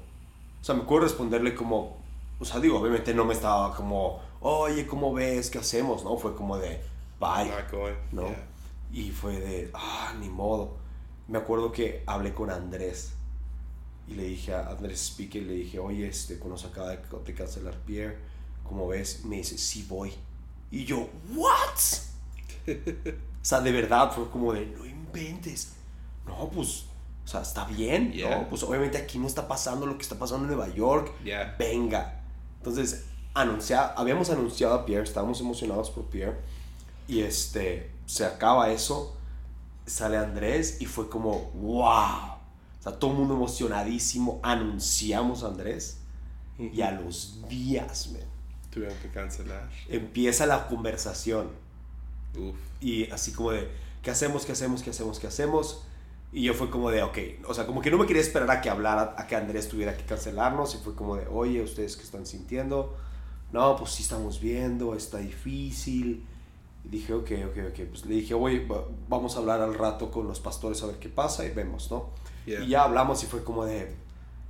[0.60, 1.97] sea, me acuerdo responderle como,
[2.40, 5.50] o sea, digo, obviamente no me estaba como, oye, ¿cómo ves?
[5.50, 6.04] ¿Qué hacemos?
[6.04, 6.80] No, fue como de,
[7.18, 7.50] bye.
[7.70, 7.94] Going.
[8.12, 8.28] ¿no?
[8.28, 8.46] Yeah.
[8.92, 10.76] Y fue de, ah, ni modo.
[11.26, 13.12] Me acuerdo que hablé con Andrés
[14.06, 17.34] y le dije a Andrés Speaker, le dije, oye, este, cuando se acaba de, de
[17.34, 18.16] cancelar Pierre,
[18.64, 20.12] como ves, me dice, sí voy.
[20.70, 21.78] Y yo, ¿what?
[22.68, 25.74] o sea, de verdad fue como de, no inventes.
[26.26, 26.84] No, pues,
[27.24, 28.38] o sea, está bien, Yeah.
[28.38, 28.48] ¿no?
[28.48, 31.12] Pues obviamente aquí no está pasando lo que está pasando en Nueva York.
[31.24, 31.56] Yeah.
[31.58, 32.17] Venga.
[32.58, 36.38] Entonces, anuncia, habíamos anunciado a Pierre, estábamos emocionados por Pierre.
[37.06, 39.16] Y este, se acaba eso,
[39.86, 42.38] sale Andrés y fue como, wow.
[42.78, 46.00] O sea, todo el mundo emocionadísimo, anunciamos a Andrés.
[46.58, 48.22] Y a los días, man,
[48.70, 49.70] Tuvieron que cancelar.
[49.88, 51.50] Empieza la conversación.
[52.36, 52.56] Uf.
[52.80, 53.70] Y así como de,
[54.02, 54.44] ¿qué hacemos?
[54.44, 54.82] ¿Qué hacemos?
[54.82, 55.20] ¿Qué hacemos?
[55.20, 55.84] ¿Qué hacemos?
[56.32, 58.60] Y yo fue como de, ok, o sea, como que no me quería esperar a
[58.60, 60.74] que hablara, a que Andrés tuviera que cancelarnos.
[60.74, 62.94] Y fue como de, oye, ¿ustedes qué están sintiendo?
[63.52, 66.26] No, pues sí estamos viendo, está difícil.
[66.84, 67.80] Y dije, ok, ok, ok.
[67.90, 70.96] Pues le dije, oye, va- vamos a hablar al rato con los pastores a ver
[70.98, 72.10] qué pasa y vemos, ¿no?
[72.44, 72.62] Yeah.
[72.62, 73.94] Y ya hablamos y fue como de,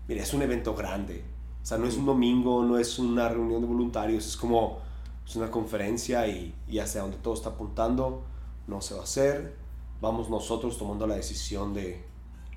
[0.09, 1.23] mira, es un evento grande.
[1.63, 4.81] O sea, no es un domingo, no es una reunión de voluntarios, es como
[5.27, 8.25] es una conferencia y, y hacia donde todo está apuntando,
[8.67, 9.55] no se va a hacer.
[10.01, 12.05] Vamos nosotros tomando la decisión de,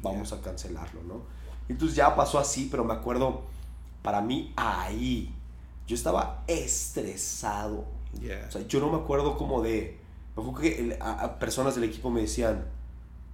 [0.02, 1.22] vamos a cancelarlo, ¿no?
[1.70, 3.42] Entonces ya pasó así, pero me acuerdo,
[4.04, 5.34] para mí ahí,
[5.88, 7.86] yo estaba estresado.
[8.20, 8.46] Yeah.
[8.48, 9.98] O sea, yo no me acuerdo como de,
[10.36, 12.66] me acuerdo que el- a, a personas del equipo me decían,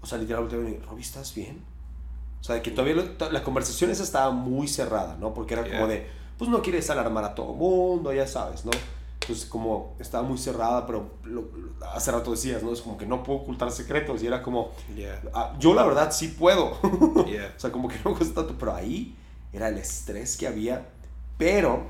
[0.02, 1.64] o sea, literalmente, Robbie, ¿estás bien?
[2.40, 5.34] O sea, de que todavía lo- la conversación esa estaba muy cerrada, ¿no?
[5.34, 5.88] Porque era como Yeah.
[5.88, 8.72] de, pues no quieres alarmar a todo mundo, ya sabes, ¿no?
[9.28, 12.72] Entonces, como estaba muy cerrada, pero lo- lo- hace rato decías, ¿no?
[12.72, 14.24] Es como que no puedo ocultar secretos.
[14.24, 15.22] Y era como, Yeah.
[15.34, 16.78] ah, yo la verdad sí puedo.
[17.28, 17.54] Yeah.
[17.56, 19.16] o sea, como que no cuesta tanto, pero ahí
[19.52, 20.88] era el estrés que había.
[21.38, 21.88] Pero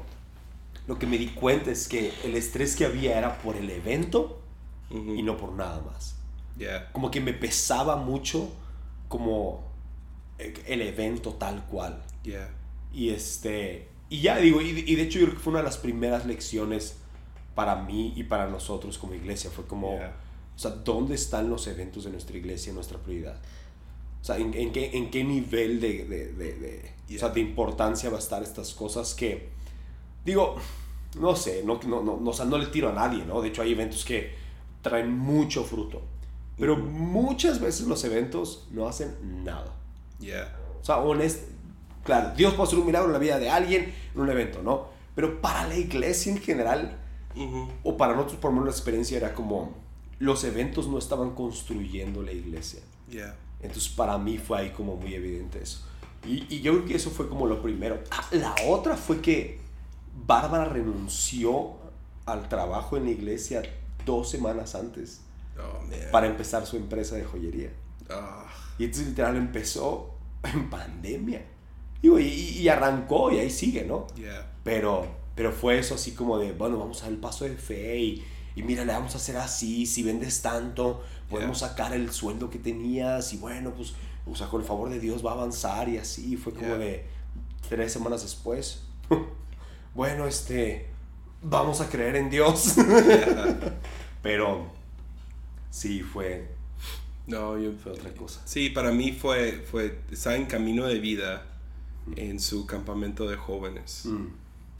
[0.87, 4.41] lo que me di cuenta es que el estrés que había era por el evento
[4.89, 5.13] Ujú.
[5.13, 6.15] y no por nada más.
[6.57, 6.91] Yeah.
[6.91, 8.49] Como que me pesaba mucho
[9.09, 9.63] como
[10.39, 12.01] el evento tal cual.
[12.23, 12.49] Yeah.
[12.91, 15.65] Y este, y ya digo, y, y de hecho yo creo que fue una de
[15.65, 16.97] las primeras lecciones
[17.57, 19.49] para mí y para nosotros como iglesia.
[19.49, 20.15] Fue como, Yeah.
[20.55, 23.37] o sea, ¿dónde están los eventos de nuestra iglesia, nuestra prioridad?
[24.21, 27.29] O sea, ¿en, en qué, en qué nivel de, de, de, de- o sea, Yeah.
[27.29, 29.49] de importancia va a estar estas cosas que,
[30.23, 30.55] digo,
[31.19, 33.41] no sé, no, no, no, no, o sea, no le tiro a nadie, ¿no?
[33.41, 34.35] De hecho, hay eventos que
[34.83, 36.01] traen mucho fruto.
[36.57, 36.83] Pero Ujú.
[36.83, 39.73] muchas veces los eventos no hacen nada.
[40.19, 40.55] Yeah.
[40.81, 41.39] O sea, honest,
[42.03, 44.95] claro, Dios puede hacer un milagro en la vida de alguien en un evento, ¿no?
[45.15, 46.97] Pero para la iglesia en general,
[47.43, 47.67] Ujú.
[47.83, 49.75] o para nosotros por lo menos la experiencia era como,
[50.19, 52.81] los eventos no estaban construyendo la iglesia.
[53.09, 53.35] Yeah.
[53.61, 55.85] Entonces para mí fue ahí como muy evidente eso.
[56.25, 57.99] Y, y yo creo que eso fue como lo primero.
[58.11, 59.59] Ah, la otra fue que
[60.25, 61.73] Bárbara renunció
[62.25, 63.61] al trabajo en la iglesia
[64.05, 65.21] dos semanas antes
[65.59, 67.71] Oh, para empezar su empresa de joyería.
[68.11, 68.45] Ah,
[68.77, 70.13] Y entonces literal empezó
[70.43, 71.43] en pandemia.
[71.99, 74.05] Digo, y, y arrancó y ahí sigue, ¿no?
[74.15, 74.51] yeah.
[74.63, 75.07] Pero,
[75.37, 78.25] pero fue eso así como de, bueno, vamos a dar el paso de fe y,
[78.57, 81.69] y mira, le vamos a hacer así, si vendes tanto, podemos Yeah.
[81.69, 83.93] sacar el sueldo que tenías y bueno, pues,
[84.29, 86.35] o sea, con el favor de Dios va a avanzar y así.
[86.35, 86.77] Fue como Yeah.
[86.77, 87.05] de
[87.69, 88.81] tres semanas después.
[89.95, 90.87] bueno, este,
[91.41, 92.75] vamos a creer en Dios.
[94.23, 94.65] Pero
[95.69, 96.49] sí, fue,
[97.27, 98.41] No, yo, fue otra cosa.
[98.45, 101.45] Sí, para mí fue, fue, estaba en camino de vida
[102.15, 104.27] en su campamento de jóvenes Mm.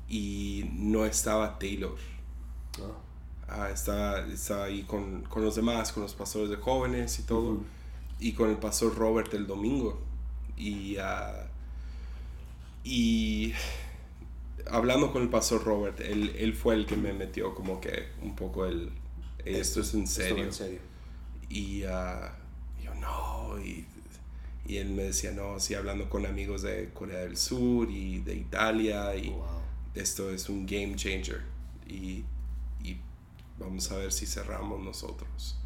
[0.10, 1.96] Y no estaba Taylor.
[2.80, 3.04] Ah.
[3.50, 7.62] Ah, estaba, estaba ahí con, con los demás, con los pastores de jóvenes y todo,
[8.20, 10.02] y con el pastor Robert el domingo.
[10.58, 11.48] Y, ah,
[12.84, 13.54] y
[14.70, 18.36] hablando con el pastor Robert, él, él fue el que me metió como que un
[18.36, 18.92] poco el,
[19.46, 20.44] esto es en serio.
[20.44, 20.80] en serio.
[21.50, 22.36] Y ah,
[22.84, 23.58] yo, no.
[23.64, 23.86] Y,
[24.68, 28.36] y él me decía, no, sí, hablando con amigos de Corea del Sur y de
[28.36, 29.16] Italia.
[29.16, 29.57] Y Wow.
[30.00, 31.42] Esto es un game changer.
[31.88, 32.24] Y,
[32.84, 32.98] y
[33.60, 35.58] vamos a ver si cerramos nosotros.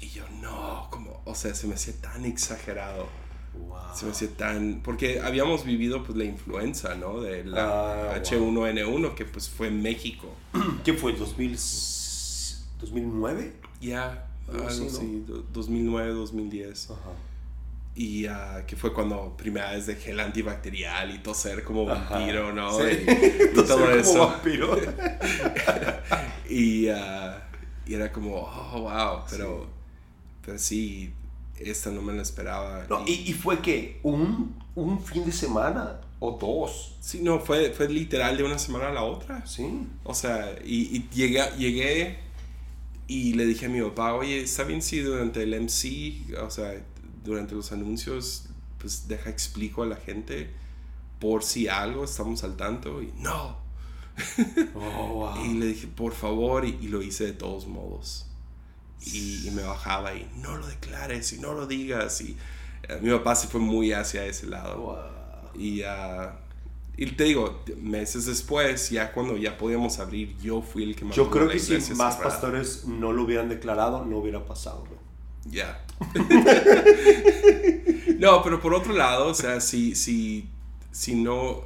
[0.00, 3.06] Y yo, no, como, o sea, se me hacía tan exagerado.
[3.68, 3.78] Wow.
[3.94, 4.80] Se me hacía tan.
[4.82, 7.20] Porque habíamos vivido pues la influenza, ¿no?
[7.20, 10.28] De la Ah, H1N1, que pues fue en México.
[10.84, 11.16] ¿Qué fue?
[11.16, 11.56] ¿2000,
[12.82, 13.52] ¿2009?
[13.80, 15.34] Ya, Algo algo así, ¿no?
[15.34, 16.90] do- 2009, 2010.
[16.90, 17.00] Ajá.
[17.96, 22.16] Y ah, que fue cuando primera vez dejé el antibacterial y toser como Ajá.
[22.18, 22.76] vampiro, ¿no?
[22.76, 22.84] Sí.
[22.84, 24.26] Y, y todo como eso.
[24.26, 24.78] vampiro.
[26.48, 27.48] Y, ah,
[27.86, 29.66] y era como, oh, wow, pero,
[30.44, 31.12] pero sí,
[31.58, 32.86] esta no me la esperaba.
[32.88, 36.96] No, y, y fue que un, un fin de semana o dos.
[37.00, 39.44] Sí, no, fue, fue literal de una semana a la otra.
[39.46, 39.86] Sí.
[40.04, 42.18] O sea, y, y llegué, llegué
[43.06, 46.74] y le dije a mi papá, oye, ¿está bien si durante el MC, o sea,
[47.24, 48.44] durante los anuncios,
[48.78, 50.50] pues deja explico a la gente
[51.18, 53.02] por si algo, estamos al tanto?
[53.02, 53.56] Y no.
[54.74, 55.44] Oh, wow.
[55.44, 58.26] Y le dije, por favor, y, y lo hice de todos modos.
[59.00, 62.20] Y, y me bajaba y no lo declares y no lo digas.
[62.20, 62.36] Y
[62.88, 64.78] eh, mi papá se fue muy hacia ese lado.
[64.78, 65.60] Wow.
[65.60, 66.38] Y, ah,
[66.96, 71.06] y te digo, meses después, ya cuando ya podíamos abrir, yo fui el que Yo
[71.24, 72.22] mantuvo creo que si más cerrada.
[72.22, 74.86] pastores no lo hubieran declarado, no hubiera pasado.
[75.44, 75.84] Ya.
[78.18, 80.48] no, pero por otro lado, o sea, si, si,
[80.90, 81.62] si no,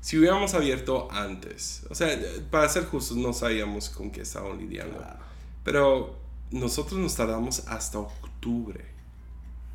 [0.00, 2.18] si hubiéramos abierto antes, o sea,
[2.50, 4.98] para ser justos, no sabíamos con qué estaban lidiando.
[4.98, 5.18] Claro.
[5.64, 6.18] Pero
[6.50, 8.84] nosotros nos tardamos hasta octubre.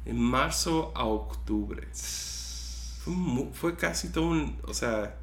[0.05, 1.87] En marzo a octubre.
[3.53, 5.17] Fue, casi todo un, o sea,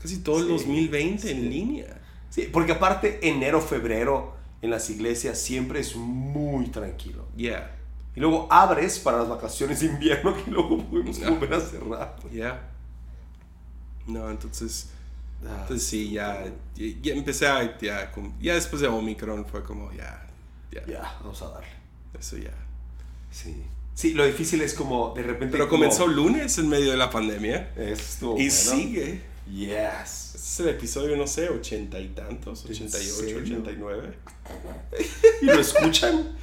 [0.00, 1.48] casi todo el Sí, 2020 en sí.
[1.48, 2.00] línea.
[2.30, 7.26] Sí, porque aparte enero, febrero en las iglesias siempre es muy tranquilo.
[7.36, 7.74] Yeah,
[8.16, 11.30] Y luego abres para las vacaciones de invierno que luego podemos Ah.
[11.30, 12.16] volver a cerrar.
[12.32, 12.60] yeah.
[14.06, 14.90] No, entonces,
[15.46, 16.44] Ah, entonces sí, ya,
[16.74, 20.26] ya, ya empecé a, ya, ya después de Omicron fue como, ya,
[20.72, 21.68] ya, Ya, vamos a darle.
[22.18, 22.50] eso ya.
[23.30, 23.62] Sí.
[23.94, 25.52] Sí, lo difícil es como de repente.
[25.52, 28.50] Pero como- comenzó lunes en medio de la pandemia Estuvo y bueno.
[28.52, 29.22] sigue.
[29.50, 30.34] Yes.
[30.34, 33.38] Este es el episodio, no sé, ochenta y tantos, ¿En 88, serio?
[33.42, 34.12] 89.
[35.42, 36.36] ¿Y lo escuchan?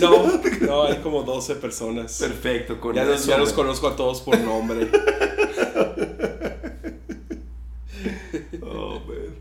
[0.00, 2.18] No, no, hay como 12 personas.
[2.18, 4.88] Perfecto, con Ya, los, eso ya los me- conozco a todos por nombre.
[8.62, 9.36] Oh, man.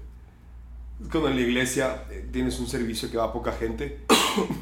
[1.02, 4.00] Es cuando en la iglesia eh, tienes un servicio que va a poca gente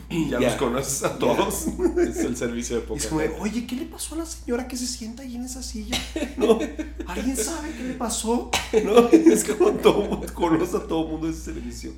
[0.09, 0.49] y ya Ya.
[0.49, 1.65] los conoces a todos.
[1.97, 4.77] Es el servicio de poca es como oye, ¿qué le pasó a la señora que
[4.77, 5.97] se sienta ahí en esa silla?
[6.37, 6.59] ¿No?
[7.07, 8.49] ¿Alguien sabe qué le pasó?
[8.83, 9.09] ¿No?
[9.11, 11.91] Es como todo mundo conoce a todo mundo ese servicio.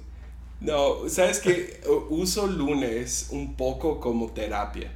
[0.59, 1.81] No, ¿sabes qué?
[2.09, 4.91] Uso lunes un poco como terapia.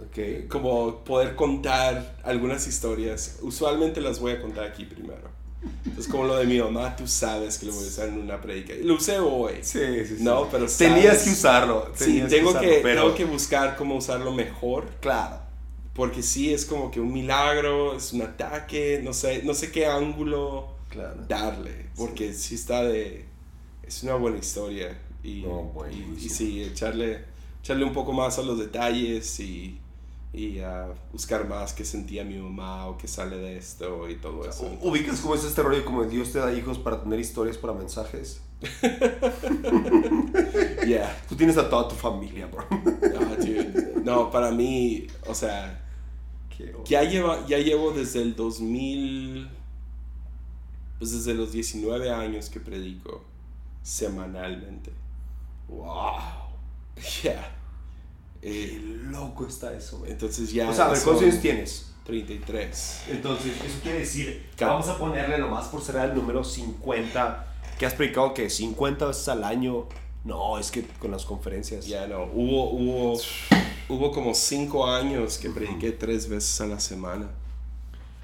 [0.00, 0.48] Ok.
[0.48, 3.38] Como poder contar algunas historias.
[3.42, 5.30] Usualmente las voy a contar aquí primero.
[5.98, 8.40] Es como lo de mi mamá, tú sabes que lo voy a usar en una
[8.40, 8.74] predica.
[8.82, 9.54] Lo usé hoy.
[9.62, 10.22] Sí, sí, sí.
[10.24, 11.88] No, pero Tenías sabes- que usarlo.
[11.94, 14.86] Sí, tenías tengo usarlo, que, pero- tengo que buscar cómo usarlo mejor.
[15.00, 15.38] Claro.
[15.94, 19.86] Porque sí, es como que un milagro, es un ataque, no sé, no sé qué
[19.86, 21.24] ángulo Claro.
[21.28, 21.86] darle.
[21.96, 23.24] Porque sí, está de...
[23.86, 24.98] Es una buena historia.
[25.22, 27.24] Y, No, y, y sí, echarle,
[27.62, 29.78] echarle un poco más a los detalles y,
[30.34, 34.48] y a buscar más qué sentía mi mamá o qué sale de esto y todo
[34.48, 34.68] eso.
[34.82, 38.40] ¿Ubicas cómo es este rollo como Dios te da hijos para tener historias para mensajes?
[40.86, 41.16] Yeah.
[41.28, 42.66] Tú tienes a toda tu familia, bro.
[42.70, 44.02] No, dude.
[44.04, 45.82] No, para mí, o sea,
[46.84, 49.48] ya, lleva, ya llevo desde el 2000,
[50.98, 53.24] pues desde los 19 años que predico
[53.82, 54.92] semanalmente.
[55.68, 56.20] Wow.
[58.44, 58.50] Ya.
[58.50, 58.80] Qué Eh,
[59.10, 60.12] loco está eso, güey.
[60.12, 60.68] entonces ya...
[60.68, 61.90] O sea, a ver, son ¿cuántos años tienes?
[62.04, 63.02] 33.
[63.08, 67.46] Entonces, eso quiere decir, vamos a ponerle nomás por ser el número 50,
[67.78, 69.86] que has predicado que 50 veces al año.
[70.24, 71.86] No, es que con las conferencias.
[71.86, 73.20] Ya no, hubo, hubo,
[73.88, 77.30] hubo como 5 años que prediqué tres veces a la semana.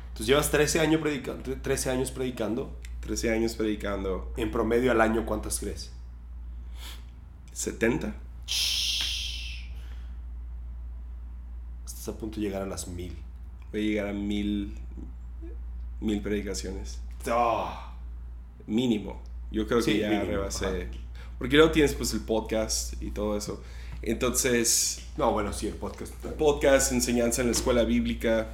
[0.08, 2.70] Entonces llevas 13 años, predicando, 13 años predicando.
[3.00, 4.30] 13 años predicando.
[4.36, 5.90] En promedio al año, ¿cuántas crees?
[7.52, 8.14] 70.
[12.10, 13.16] Estás a punto de llegar a las mil.
[13.70, 14.74] Voy a llegar a mil,
[16.00, 16.98] mil predicaciones.
[17.28, 17.94] Ah,
[18.66, 19.20] Mínimo.
[19.52, 20.66] Yo creo que Sí, ya mínimo, rebasé.
[20.66, 20.76] ajá.
[21.38, 23.62] Porque luego tienes pues el podcast y todo eso.
[24.02, 26.12] Entonces, No, bueno, sí, el podcast.
[26.36, 28.48] podcast, enseñanza en la escuela bíblica.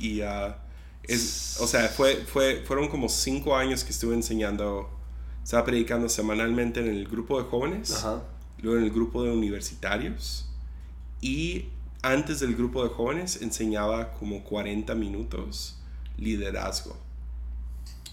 [0.00, 0.58] Y ah,
[1.04, 4.90] es, o sea, fue, fue, fueron como cinco años que estuve enseñando,
[5.44, 8.22] estaba predicando semanalmente en el grupo de jóvenes, Ajá.
[8.58, 10.48] luego en el grupo de universitarios
[11.20, 11.66] y
[12.02, 15.78] antes del grupo de jóvenes enseñaba como 40 minutos
[16.16, 16.96] liderazgo.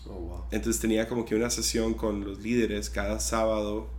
[0.07, 0.43] Oh, wow.
[0.51, 3.89] Entonces tenía como que una sesión con los líderes cada sábado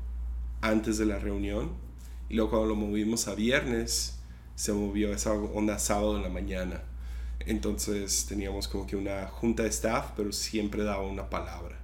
[0.61, 1.71] antes de la reunión.
[2.29, 4.19] Y luego cuando lo movimos a viernes,
[4.55, 6.83] se movió esa onda sábado en la mañana.
[7.41, 11.79] Entonces teníamos como que una junta de staff, pero siempre daba una palabra.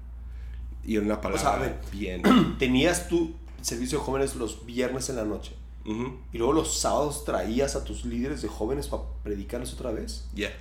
[0.84, 1.80] Y era una palabra a ver.
[1.92, 2.22] bien.
[2.58, 5.54] Tenías tu servicio de jóvenes los viernes en la noche.
[5.84, 10.28] Y luego los sábados traías a tus líderes de jóvenes para predicarles otra vez.
[10.34, 10.52] Yeah.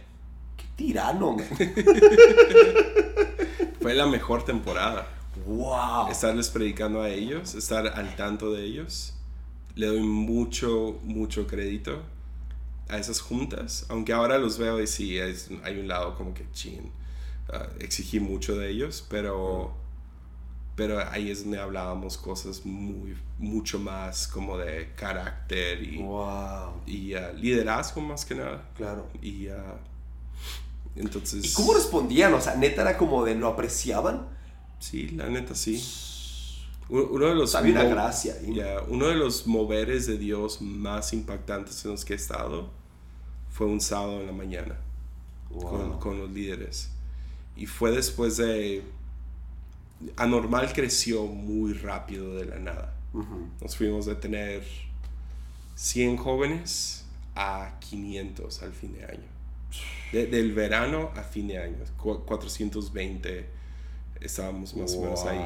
[0.58, 1.46] ¡Qué tirano, man!
[3.82, 5.08] Fue la mejor temporada.
[5.46, 6.10] ¡Wow!
[6.12, 9.14] Estarles predicando a ellos, estar al tanto de ellos.
[9.76, 12.02] Le doy mucho, mucho crédito
[12.90, 13.86] a esas juntas.
[13.90, 16.92] Aunque ahora los veo y sí, es- hay un lado como que chin.
[17.54, 19.74] ah, exigí mucho de ellos, pero,
[20.76, 26.82] pero ahí es donde hablábamos cosas muy, mucho más como de carácter y, ¡Wow!
[26.86, 28.70] y ah, liderazgo más que nada.
[28.76, 29.08] Claro.
[29.22, 29.76] Y ah,
[30.96, 31.46] entonces...
[31.46, 32.34] ¿Y cómo respondían?
[32.34, 34.28] O sea, neta era como de lo apreciaban.
[34.80, 35.84] Sí, la neta sí.
[36.90, 38.56] Uno de los Había una gracia ahí.
[38.56, 42.70] ya, uno de los moveres de Dios más impactantes en los que he estado
[43.50, 44.78] fue un sábado en la mañana
[45.50, 46.00] con, Wow.
[46.00, 46.92] con los líderes.
[47.56, 48.84] Y fue después de...
[50.18, 52.96] Anormal creció muy rápido de la nada.
[53.62, 54.64] Nos fuimos de tener
[55.76, 59.28] 100 jóvenes a 500 al fin de año.
[60.12, 63.50] del verano a fin de año, 420
[64.22, 65.40] estábamos más o menos ahí.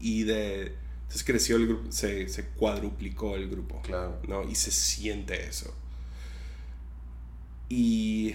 [0.00, 0.74] Y de...
[1.02, 3.80] Entonces creció el grupo, se, se cuadruplicó el grupo.
[3.82, 4.20] Claro.
[4.26, 4.42] ¿no?
[4.42, 5.72] Y se siente eso.
[7.68, 8.34] Y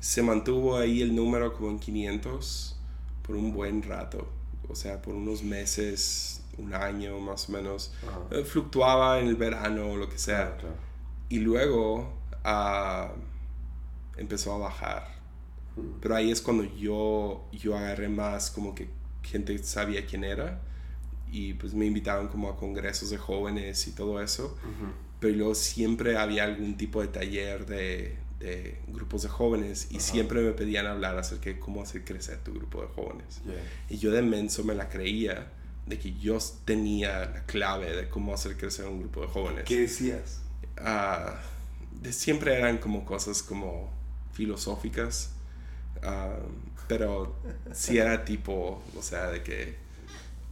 [0.00, 2.76] se mantuvo ahí el número como en 500
[3.22, 4.26] por un buen rato.
[4.68, 7.92] O sea, por unos meses, un año más o menos.
[8.30, 10.56] Eh, fluctuaba en el verano o lo que sea.
[11.28, 12.12] Y luego
[12.44, 13.12] ah,
[14.16, 15.22] empezó a bajar.
[16.00, 18.90] Pero ahí es cuando yo, yo agarré más como que
[19.22, 20.60] gente sabía quién era
[21.30, 24.56] y pues me invitaban como a congresos de jóvenes y todo eso.
[25.18, 30.42] Pero luego siempre había algún tipo de taller de, de grupos de jóvenes y siempre
[30.42, 33.40] me pedían hablar acerca de cómo hacer crecer tu grupo de jóvenes.
[33.88, 35.52] Y yo de menso me la creía
[35.86, 39.64] de que yo tenía la clave de cómo hacer crecer un grupo de jóvenes.
[39.64, 40.40] ¿Qué decías?
[40.76, 41.40] Ah,
[42.00, 43.90] de, siempre eran como cosas como
[44.32, 45.30] filosóficas,
[46.02, 46.36] ah,
[46.88, 47.36] pero
[47.72, 49.76] sí era tipo, o sea, de que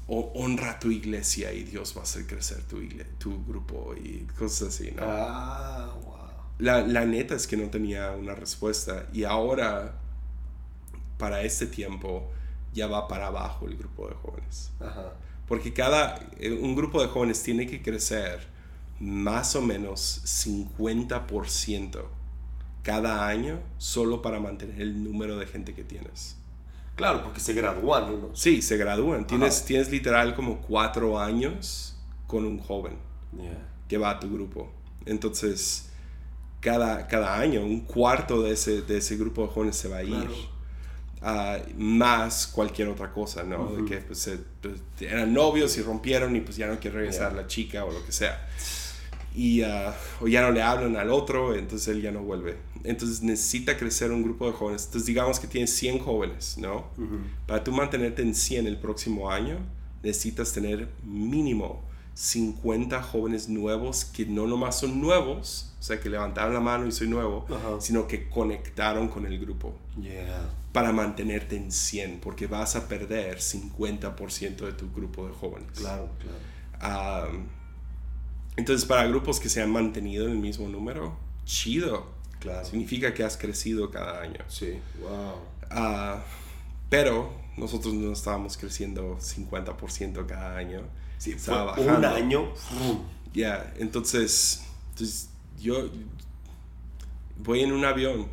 [0.06, 2.80] honra tu iglesia y Dios va a hacer crecer tu,
[3.18, 5.02] tu grupo y cosas así, ¿no?
[5.04, 6.19] Ah, wow.
[6.60, 9.94] La, la, neta es que no tenía una respuesta y ahora,
[11.18, 12.30] para este tiempo,
[12.72, 14.72] ya va para abajo el grupo de jóvenes.
[14.80, 15.14] Ajá.
[15.48, 18.46] Porque cada, eh, un grupo de jóvenes tiene que crecer
[19.00, 22.04] más o menos 50%
[22.82, 26.36] cada año solo para mantener el número de gente que tienes.
[26.94, 28.36] Claro, porque se gradúan, ¿no?
[28.36, 29.26] Sí, se gradúan.
[29.26, 31.96] Tienes, tienes literal como cuatro años
[32.26, 32.96] con un joven
[33.88, 34.70] que va a tu grupo.
[35.06, 35.88] Entonces,
[36.60, 40.02] cada, cada año, un cuarto de ese, de ese grupo de jóvenes se va a
[40.04, 40.28] ir.
[41.76, 43.72] más cualquier otra cosa, ¿no?
[43.72, 44.30] De que pues,
[44.60, 48.04] pues, eran novios y rompieron y pues ya no quiere regresar la chica o lo
[48.04, 48.46] que sea.
[49.34, 52.56] Y, uh, o ya no le hablan al otro, entonces él ya no vuelve.
[52.84, 54.86] Entonces necesita crecer un grupo de jóvenes.
[54.86, 56.90] Entonces digamos que tienes 100 jóvenes, ¿no?
[57.46, 59.58] Para tú mantenerte en 100 el próximo año,
[60.02, 61.82] necesitas tener mínimo
[62.14, 66.92] 50 jóvenes nuevos que no nomás son nuevos, o sea, que levantaron la mano y
[66.92, 67.46] soy nuevo,
[67.80, 69.74] sino que conectaron con el grupo.
[70.72, 75.70] Para mantenerte en 100, porque vas a perder 50% de tu grupo de jóvenes.
[75.74, 76.10] Claro,
[76.78, 77.44] claro.
[78.56, 82.06] entonces, para grupos que se han mantenido en el mismo número, chido.
[82.38, 82.64] Claro.
[82.64, 84.40] Significa que has crecido cada año.
[84.48, 85.34] Sí, wow.
[85.70, 86.22] Ah,
[86.88, 90.82] pero nosotros no estábamos creciendo 50% cada año.
[91.20, 91.98] Sí, estaba bajando.
[91.98, 92.48] Un año.
[93.34, 95.28] Ya, entonces, entonces
[95.60, 95.90] yo
[97.36, 98.26] voy en un avión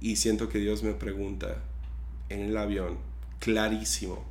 [0.00, 1.62] y siento que Dios me pregunta
[2.28, 2.98] en el avión,
[3.38, 4.24] clarísimo,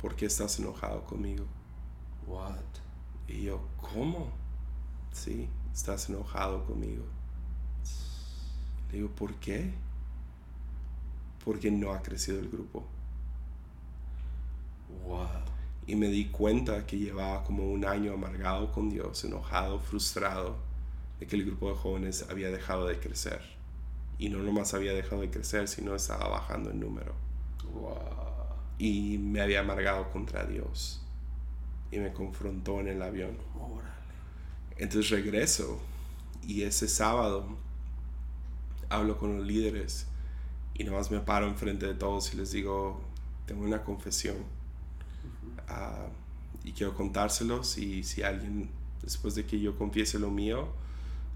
[0.00, 1.44] ¿por qué estás enojado conmigo?
[2.26, 2.56] What?
[3.28, 4.32] Y yo, ¿cómo?
[5.12, 7.04] Sí, estás enojado conmigo.
[8.90, 9.74] Le digo, ¿por qué?
[11.44, 12.86] Porque no ha crecido el grupo.
[15.06, 15.55] Wow.
[15.86, 20.56] Y me di cuenta que llevaba como un año amargado con Dios, enojado, frustrado
[21.20, 23.40] de que el grupo de jóvenes había dejado de crecer.
[24.18, 27.14] Y no nomás había dejado de crecer, sino estaba bajando en número.
[28.78, 31.02] Y me había amargado contra Dios.
[31.90, 33.36] Y me confrontó en el avión.
[34.78, 35.78] Entonces regreso
[36.46, 37.46] y ese sábado
[38.90, 40.06] hablo con los líderes
[40.74, 43.00] y nomás me paro enfrente de todos y les digo,
[43.46, 44.36] tengo una confesión
[45.68, 46.06] ah,
[46.64, 48.68] y quiero contárselos y si alguien,
[49.02, 50.68] después de que yo confiese lo mío,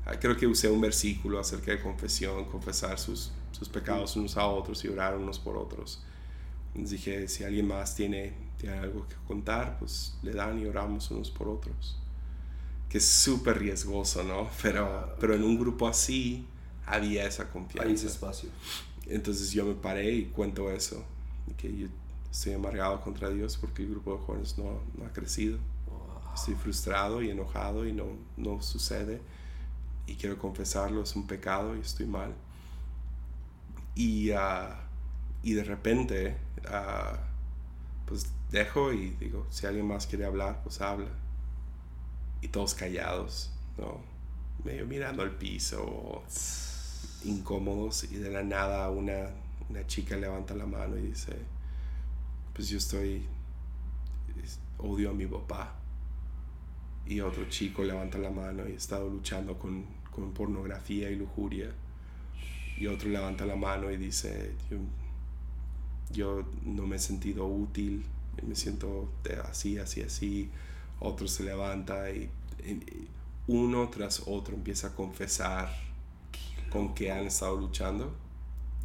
[0.07, 4.47] Ah, creo que usé un versículo acerca de confesión, confesar sus, sus pecados unos a
[4.47, 6.03] otros y orar unos por otros.
[6.75, 11.11] Les dije, si alguien más tiene, tiene algo que contar, pues le dan y oramos
[11.11, 11.99] unos por otros.
[12.89, 14.49] Que es súper riesgoso, ¿no?
[14.63, 16.47] Pero, ah, pero en un grupo así
[16.87, 17.89] había esa confianza.
[17.89, 18.49] Hay ese espacio.
[19.07, 21.05] Entonces yo me paré y cuento eso,
[21.57, 21.89] que yo
[22.31, 25.59] estoy amargado contra Dios porque el grupo de jóvenes no, no ha crecido.
[26.35, 28.07] Estoy frustrado y enojado y no,
[28.37, 29.21] no sucede
[30.11, 32.35] y quiero confesarlo, es un pecado y estoy mal.
[33.95, 34.81] Y, ah,
[35.43, 37.17] y de repente, uh,
[38.07, 41.11] pues dejo y digo, si alguien más quiere hablar, pues habla.
[42.43, 44.01] Y todos callados, ¿no?
[44.65, 46.25] Medio mirando al piso,
[47.25, 49.31] incómodos, y de la nada una,
[49.69, 51.37] una chica levanta la mano y dice,
[52.53, 53.25] pues yo estoy,
[54.79, 55.77] odio a mi papá.
[57.07, 61.73] Y otro chico levanta la mano y he estado luchando con con pornografía y lujuria.
[62.77, 64.53] Y otro levanta la mano y dice,
[66.11, 68.05] yo, no me he sentido útil,
[68.47, 69.11] me siento
[69.45, 70.51] así, así, así.
[70.99, 72.31] Otro se levanta y,
[73.47, 75.71] uno tras otro empieza a confesar.
[76.71, 78.15] Con que han estado luchando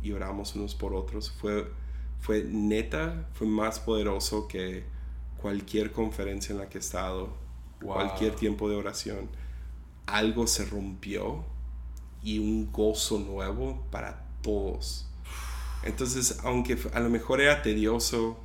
[0.02, 1.30] y oramos unos por otros.
[1.32, 1.68] Fue,
[2.26, 4.84] fue neta, fue más poderoso que
[5.38, 7.30] cualquier conferencia en la que he estado,
[7.80, 9.30] cualquier tiempo de oración.
[10.08, 11.46] Algo se rompió
[12.24, 15.08] y un gozo nuevo para todos.
[15.84, 18.40] Entonces, aunque a lo mejor era tedioso,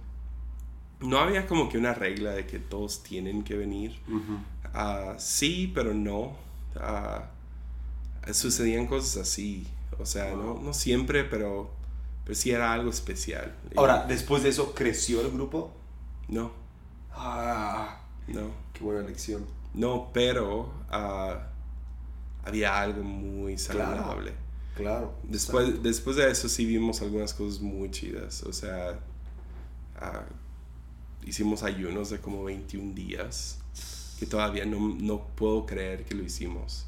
[1.01, 3.99] no había como que una regla de que todos tienen que venir.
[4.75, 6.37] Ah, sí, pero no.
[6.77, 7.31] Ah,
[8.31, 9.67] sucedían cosas así.
[9.99, 11.71] O sea, no, no siempre, pero,
[12.31, 13.57] pero sí era algo especial.
[13.75, 15.73] Ahora, después de eso, ¿creció el grupo?
[16.29, 16.53] No.
[17.11, 18.53] Ah, no.
[18.73, 19.45] Qué buena lección.
[19.75, 21.49] No, pero ah,
[22.45, 24.33] había algo muy saludable.
[24.77, 25.13] Claro.
[25.25, 28.45] Después, después de eso sí vimos algunas cosas muy chidas.
[28.45, 29.01] O sea,
[31.25, 33.59] hicimos ayunos de como 21 días,
[34.21, 36.87] que todavía no, no, puedo creer que lo hicimos.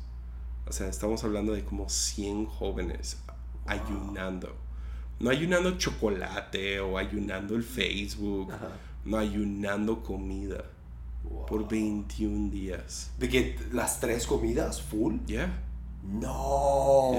[0.69, 3.17] O sea, estamos hablando de como 100 jóvenes
[3.67, 4.62] ayunando.
[5.23, 8.53] No ayunando chocolate o ayunando el Facebook,
[9.05, 10.65] no ayunando comida.
[11.49, 13.13] Por 21 días.
[13.19, 15.19] ¿De que las tres comidas full?
[15.27, 15.63] Yeah.
[16.03, 17.13] No.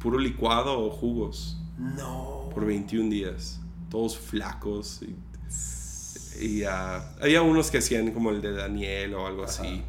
[0.00, 1.58] puro licuado o jugos.
[1.78, 2.48] No.
[2.52, 3.60] Por 21 días.
[3.90, 5.02] Todos flacos.
[5.02, 5.14] Y
[6.40, 6.68] y uh,
[7.20, 9.82] había unos que hacían como el de Daniel o algo así.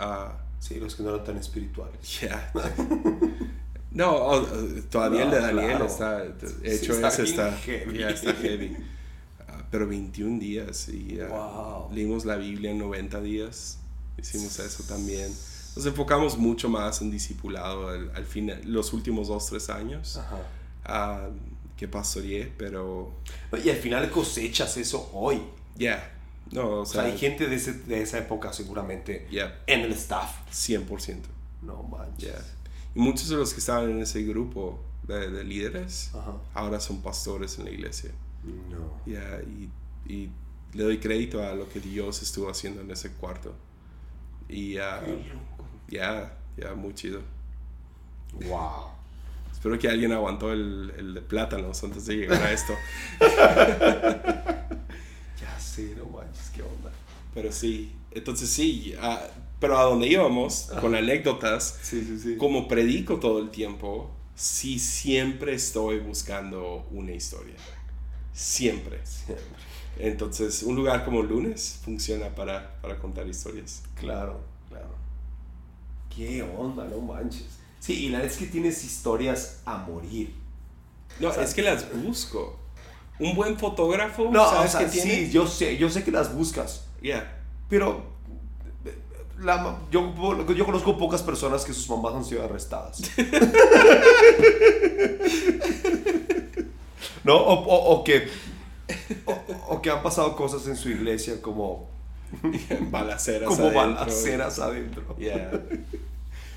[0.00, 2.20] Uh, sí, los que no eran tan espirituales.
[2.20, 2.52] Yeah.
[3.94, 4.42] no,
[4.90, 8.02] todavía el de Daniel está hecho, sí, está, está, heavy.
[8.02, 8.76] está heavy.
[9.40, 11.18] Uh, pero 21 días y
[11.92, 13.78] leímos la Biblia en 90 días.
[14.18, 15.32] Hicimos eso también.
[15.74, 20.18] Nos enfocamos mucho más en discipulado al, al final, los últimos dos, tres años.
[20.18, 21.30] Ajá
[21.82, 23.12] que pastoreé, pero...
[23.64, 25.42] Y al final cosechas eso hoy.
[25.74, 26.12] Ya.
[26.52, 29.26] No, o sea, hay gente de, de, esa época seguramente
[29.66, 30.30] en el staff.
[30.52, 31.22] 100%.
[31.62, 32.34] No manches.
[32.94, 36.12] Y muchos de los que estaban en ese grupo de, de líderes
[36.54, 38.10] ahora son pastores en la iglesia.
[38.44, 39.00] No.
[39.06, 39.70] Ya, y,
[40.12, 40.30] y,
[40.74, 43.54] le doy crédito a lo que Dios estuvo haciendo en ese cuarto.
[44.48, 45.02] Y ya,
[45.88, 47.20] ya, ya, muy chido.
[48.48, 48.88] Wow.
[49.52, 52.72] Espero que alguien aguantó el, el de plátanos antes de llegar a esto.
[55.40, 56.90] ya sé, no manches, qué onda.
[57.34, 58.94] Pero sí, entonces sí,
[59.62, 62.36] pero a donde íbamos, con anécdotas, sí, sí, sí.
[62.36, 67.54] como predico todo el tiempo, sí siempre estoy buscando una historia.
[68.32, 68.98] Siempre.
[69.06, 69.46] Siempre.
[70.00, 73.84] Entonces, un lugar como lunes funciona para, para contar historias.
[73.94, 74.96] Claro, claro.
[76.12, 76.84] ¿Qué onda?
[76.86, 77.46] No manches.
[77.78, 80.34] Sí, y la verdad es que tienes historias a morir.
[81.20, 82.58] No, es que las busco.
[83.20, 85.26] Un buen fotógrafo, no, ¿sabes que tiene?
[85.26, 86.88] Sí, yo sé, yo sé que las buscas.
[87.00, 87.44] Ya.
[87.68, 88.11] Pero
[89.42, 90.12] la, yo,
[90.54, 93.00] yo conozco pocas personas que sus mamás han sido arrestadas.
[97.24, 97.36] ¿No?
[97.36, 98.28] O, o, que,
[99.68, 101.90] o, que han pasado cosas en su iglesia como...
[102.90, 103.94] balaceras como adentro.
[103.94, 105.16] balaceras adentro.
[105.18, 105.50] Yeah.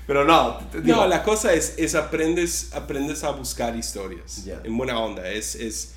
[0.06, 0.58] Pero no.
[0.84, 4.46] no, la cosa es, es aprendes, aprendes a buscar historias.
[4.64, 5.28] En buena onda.
[5.28, 5.94] Es, es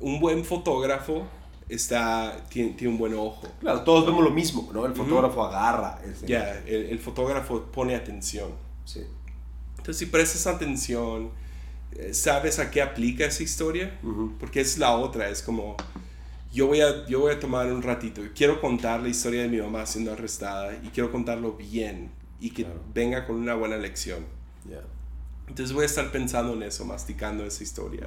[0.00, 1.26] un buen fotógrafo
[1.74, 3.48] está, tiene, tiene, un buen ojo.
[3.60, 4.86] Claro, todos vemos lo mismo, ¿no?
[4.86, 6.00] El fotógrafo agarra.
[6.26, 8.50] Ya, el, el, fotógrafo pone atención.
[8.84, 9.00] Sí.
[9.78, 11.30] Entonces, si prestas atención,
[11.94, 13.98] eh, sabes a qué aplica esa historia,
[14.38, 15.76] porque es la otra, es como,
[16.52, 19.58] yo voy, a, yo voy a tomar un ratito, quiero contar la historia de mi
[19.58, 22.10] mamá siendo arrestada y quiero contarlo bien,
[22.40, 24.24] y que venga con una buena lección.
[25.48, 28.06] Entonces voy a estar pensando en eso, masticando esa historia.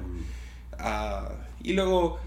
[0.78, 1.30] Ah,
[1.62, 2.18] y luego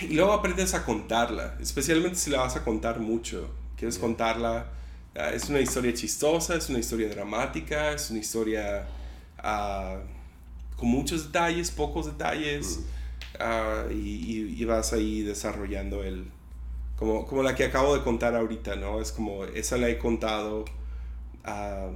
[0.00, 3.50] y luego aprendes a contarla, especialmente si la vas a contar mucho.
[3.76, 4.66] Quieres contarla,
[5.16, 8.86] ah, es una historia chistosa, es una historia dramática, es una historia
[9.38, 9.98] ah,
[10.76, 12.80] con muchos detalles, pocos detalles,
[13.38, 13.92] mm.
[13.92, 16.26] y, y, vas ahí desarrollando el,
[16.96, 19.00] como, como la que acabo de contar ahorita, ¿no?
[19.00, 20.64] Es como, esa la he contado
[21.46, 21.92] uh,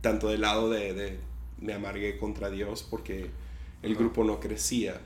[0.00, 1.18] tanto del lado de, de,
[1.60, 3.30] me amargué contra Dios porque
[3.82, 5.00] el grupo no crecía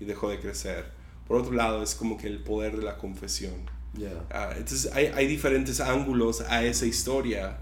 [0.00, 0.95] y dejó de crecer.
[1.26, 3.54] Por otro lado, es como que el poder de la confesión.
[3.96, 4.52] Yeah.
[4.58, 7.60] entonces hay, hay, diferentes ángulos a esa historia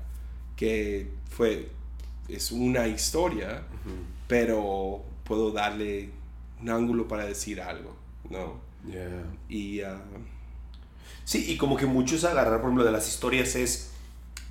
[0.56, 1.70] que fue,
[2.28, 3.62] es una historia,
[4.26, 6.10] pero puedo darle
[6.60, 7.96] un ángulo para decir algo,
[8.28, 8.60] ¿no?
[8.90, 9.24] Yeah.
[9.48, 9.82] Y...
[9.82, 10.24] Uh,
[11.24, 13.90] Sí, y como que muchos agarrar, por ejemplo, de las historias es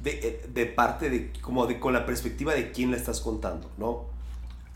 [0.01, 4.05] de, de parte de, como de, con la perspectiva de quién la estás contando, ¿no?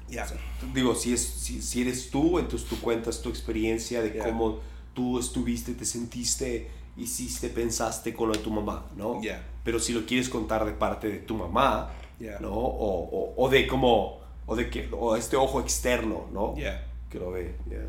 [0.09, 0.25] Ya.
[0.73, 4.59] digo, si, es, si, si, eres tú, entonces tú cuentas tu experiencia de cómo
[4.93, 9.21] tú estuviste, te sentiste, hiciste, pensaste con lo de tu mamá, ¿no?
[9.21, 9.45] Ya.
[9.63, 12.39] Pero si lo quieres contar de parte de tu mamá, Yeah.
[12.39, 12.51] ¿no?
[12.51, 16.55] O, o, o de como, o de que, o este ojo externo, ¿no?
[16.55, 16.87] Yeah.
[17.09, 17.85] Que lo ve, yeah.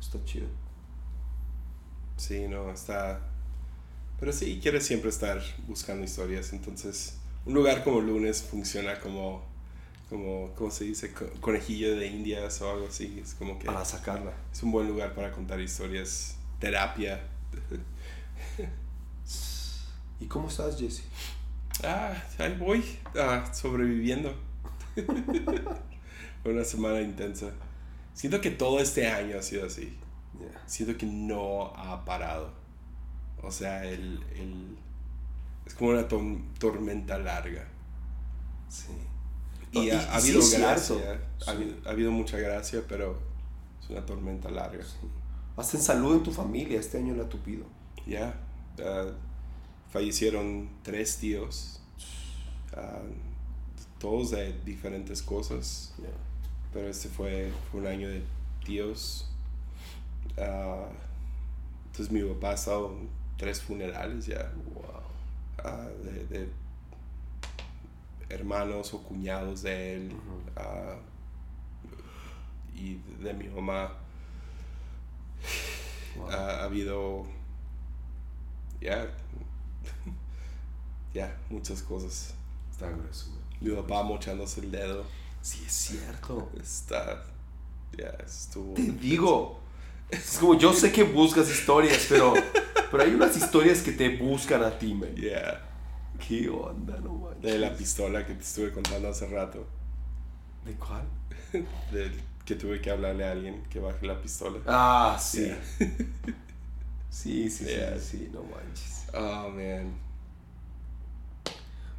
[0.00, 0.46] Está chido.
[2.16, 3.20] Sí, no, está...
[4.18, 9.42] Pero sí, quieres siempre estar buscando historias, entonces un lugar como Lunes funciona como,
[10.08, 11.12] como ¿cómo se dice?
[11.12, 14.32] Co- Conejillo de indias o algo así, es como que Para sacarla.
[14.52, 17.20] es un buen lugar para contar historias, terapia.
[20.20, 21.04] ¿Y cómo estás, Jesse?
[21.84, 22.84] Ah, ahí voy,
[23.16, 24.34] ah, sobreviviendo.
[26.42, 27.50] Fue una semana intensa.
[28.14, 29.96] Siento que todo este año ha sido así.
[30.38, 30.62] Yeah.
[30.66, 32.52] siento que no ha parado.
[33.42, 34.76] O sea, el, el-
[35.66, 37.66] es como una tor- tormenta larga.
[38.68, 38.88] Sí.
[39.72, 41.24] Y, Y- ha, ha sí habido es gracia, cierto.
[41.40, 41.50] ha, Sí.
[41.50, 43.18] habido, ha habido mucha gracia, pero
[43.82, 44.84] es una tormenta larga.
[45.56, 47.64] Hasta en salud en tu familia, este año la ha tupido.
[48.06, 48.34] Ya,
[48.84, 49.06] ah,
[49.90, 51.80] fallecieron tres tíos,
[52.74, 53.00] ah,
[53.98, 56.10] todos de diferentes cosas, Yeah.
[56.72, 58.22] pero este fue, fue un año de
[58.64, 59.28] tíos.
[60.38, 60.86] Ah,
[61.86, 64.52] entonces mi papá ha estado en tres funerales ya.
[64.74, 64.84] Wow.
[65.64, 66.48] ah, de, de
[68.28, 70.12] hermanos o cuñados de él
[70.56, 70.96] ah,
[72.74, 73.92] y de mi mamá.
[76.16, 76.30] Wow.
[76.30, 77.26] Ha habido
[78.80, 79.08] ya
[81.14, 82.34] ya muchas cosas.
[82.70, 83.30] Está grueso.
[83.60, 85.04] Mi papá mochándose el dedo.
[85.42, 86.50] Sí, es cierto.
[86.60, 87.24] Está
[87.96, 88.74] ya estuvo.
[88.74, 89.60] Te digo.
[90.10, 92.32] Es como, yo sé que buscas historias, pero,
[92.90, 95.14] pero hay unas historias que te buscan a ti, man.
[95.14, 95.67] Yeah,
[96.26, 97.42] ¿Qué onda, no manches?
[97.42, 99.66] de la pistola que te estuve contando hace rato.
[100.64, 101.04] ¿De cuál?
[101.92, 102.10] De
[102.44, 104.58] que tuve que hablarle a alguien que baje la pistola.
[104.66, 105.44] Ah, sí.
[105.44, 105.58] Yeah.
[107.10, 107.98] Sí, sí, Yeah.
[107.98, 109.06] sí, sí, no manches.
[109.14, 109.92] Oh man.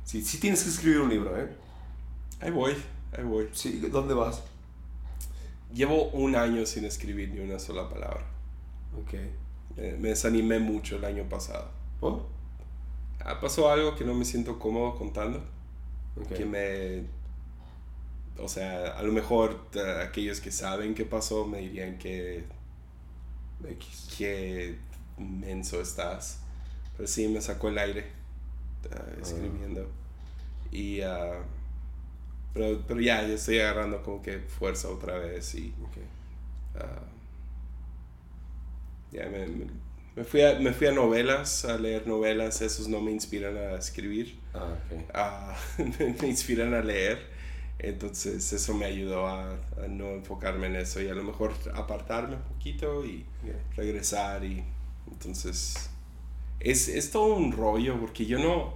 [0.06, 1.50] Sí, sí tienes que escribir un libro, ¿eh?
[2.40, 2.74] Ahí voy,
[3.18, 3.50] ahí voy.
[3.52, 4.44] Sí, ¿dónde vas?
[5.74, 8.24] Llevo un año sin escribir ni una sola palabra.
[9.00, 9.14] Ok.
[9.76, 11.70] Me, me desanimé mucho el año pasado.
[12.02, 12.26] ¿Oh?
[13.26, 15.44] Ah, pasó algo que no me siento cómodo contando.
[16.20, 16.34] Ok.
[16.34, 17.04] Que me...
[18.42, 22.46] O sea, a lo mejor eh, aquellos que saben qué pasó me dirían que...
[23.68, 24.16] X.
[24.18, 24.78] Qué
[25.18, 26.40] menso estás.
[26.96, 28.00] Pero sí, me sacó el aire
[28.90, 29.90] eh, escribiendo.
[30.72, 31.02] Y...
[31.02, 31.42] ah,
[32.54, 35.74] pero, pero ya, ya estoy agarrando como que fuerza otra vez y...
[35.84, 35.98] Ok.
[36.80, 37.04] Ah,
[39.12, 39.89] ya me, me-
[40.20, 43.76] me fui a, me fui a novelas, a leer novelas, esos no me inspiran a
[43.76, 44.76] escribir, Ah,
[45.14, 47.26] ah, me, inspiran a leer,
[47.78, 52.36] entonces eso me ayudó a, a no enfocarme en eso y a lo mejor apartarme
[52.36, 53.24] un poquito y
[53.78, 54.62] regresar y
[55.10, 55.90] entonces
[56.60, 58.74] es, es todo un rollo porque yo no,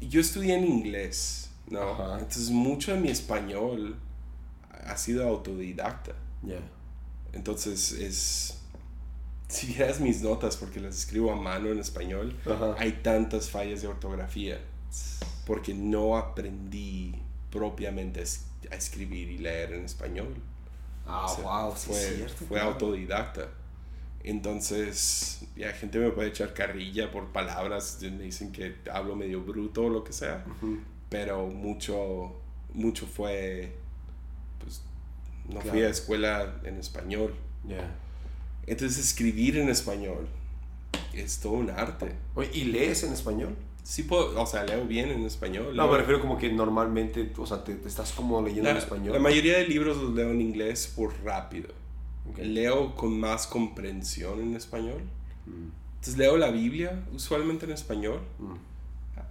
[0.00, 1.82] yo estudié en inglés, ¿no?
[1.82, 2.14] Ajá.
[2.14, 3.96] Entonces mucho de mi español
[4.72, 6.16] ha sido autodidacta.
[7.32, 8.57] Entonces es...
[9.48, 12.74] Si vieras mis notas, porque las escribo a mano en español, Ajá.
[12.78, 14.60] hay tantas fallas de ortografía,
[15.46, 17.14] porque no aprendí
[17.50, 20.34] propiamente a es- a escribir y leer en español.
[21.06, 22.36] Ah, O sea, wow, sí, fue, es cierto.
[22.46, 22.72] fue claro.
[22.72, 23.48] autodidacta.
[24.22, 29.84] Entonces, ya gente me puede echar carrilla por palabras, me dicen que hablo medio bruto
[29.84, 30.78] o lo que sea, Ujú.
[31.08, 32.34] pero mucho,
[32.74, 33.74] mucho fue,
[34.58, 34.82] pues,
[35.48, 35.86] no fui Claro.
[35.86, 37.34] a escuela en español.
[37.64, 37.88] Ya.
[38.68, 40.28] Entonces, escribir en español
[41.12, 42.12] es todo un arte.
[42.52, 43.56] ¿y lees en español?
[43.82, 45.74] Sí puedo, o sea, leo bien en español.
[45.74, 48.70] No, leo- me refiero como que normalmente, o sea, te, te estás como leyendo la,
[48.72, 49.12] en español.
[49.14, 51.68] la mayoría de libros los leo en inglés por rápido.
[52.36, 55.02] Leo con más comprensión en español.
[55.46, 58.20] Mm, Entonces leo la Biblia usualmente en español.
[58.38, 58.54] mm.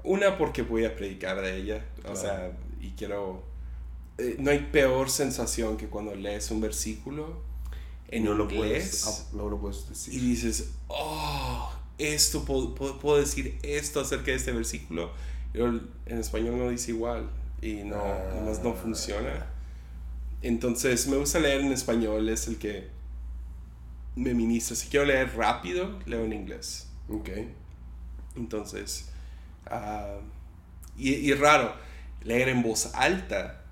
[0.03, 1.85] Una porque voy a predicar de ella.
[2.09, 3.43] O sea, y quiero...
[4.17, 7.41] eh, no hay peor sensación que cuando lees un versículo
[8.09, 10.21] en no lo inglés puedes, ah, no lo puedes y decir.
[10.21, 15.11] dices, oh, esto puedo, puedo, decir esto acerca de este versículo.
[15.53, 17.29] Pero en español no dice igual
[17.61, 18.31] y no, Ah.
[18.35, 19.47] nomás no funciona.
[20.41, 22.87] Entonces me gusta leer en español, es el que
[24.15, 24.75] me ministra.
[24.75, 26.87] Si quiero leer rápido, leo en inglés.
[27.09, 27.29] Ok.
[28.35, 29.09] Entonces,
[29.65, 30.17] ah,
[30.97, 31.73] y, y raro,
[32.23, 33.63] leer en voz alta.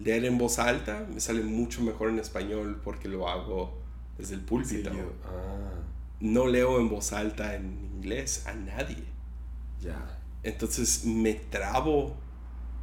[0.00, 3.78] Leer en voz alta me sale mucho mejor en español porque lo hago
[4.18, 4.90] desde el púlpito.
[5.24, 5.72] ah,
[6.20, 9.04] No leo en voz alta en inglés a nadie.
[9.80, 10.18] ya.
[10.42, 12.16] Entonces me trabo.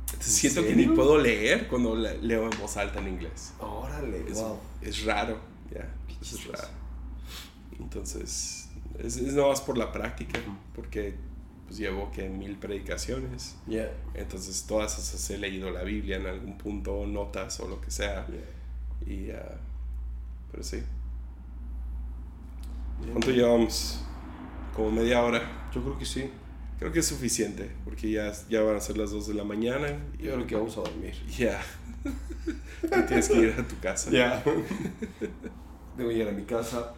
[0.06, 0.90] Entonces ¿En siento que serio?
[0.90, 3.54] ni puedo leer cuando le- leo en voz alta en inglés.
[3.60, 4.60] Órale, Es, wow.
[4.82, 5.38] es raro,
[5.74, 5.92] ya.
[6.22, 6.68] Eso es raro.
[7.80, 10.40] Entonces, es, es nada más por la práctica,
[10.76, 11.16] porque
[11.68, 13.58] pues llevo que mil predicaciones.
[13.68, 13.92] Yeah.
[14.14, 18.26] Entonces todas esas he leído la Biblia en algún punto, notas o lo que sea.
[19.06, 19.58] Y, ah,
[20.50, 20.82] pero sí.
[23.12, 24.02] ¿Cuánto llevamos?
[24.74, 25.70] Como media hora.
[25.74, 26.30] Yo creo que sí.
[26.80, 29.88] Creo que es suficiente, porque ya, ya van a ser las 2 de la mañana.
[30.20, 31.14] Y Yo creo que vamos a dormir.
[31.38, 31.60] Ya.
[32.82, 34.10] Tú tienes que ir a tu casa.
[34.12, 34.44] Ya.
[35.98, 36.94] Debo ir a mi casa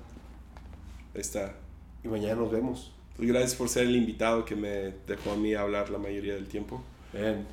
[1.15, 1.55] Ahí está.
[2.03, 2.93] y mañana nos vemos.
[3.20, 6.47] Pues gracias por ser el invitado que me dejó a mí hablar la mayoría del
[6.47, 6.82] tiempo.
[7.11, 7.45] Ven,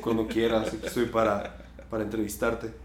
[0.00, 1.56] cuando quieras, estoy para,
[1.90, 2.68] para entrevistarte.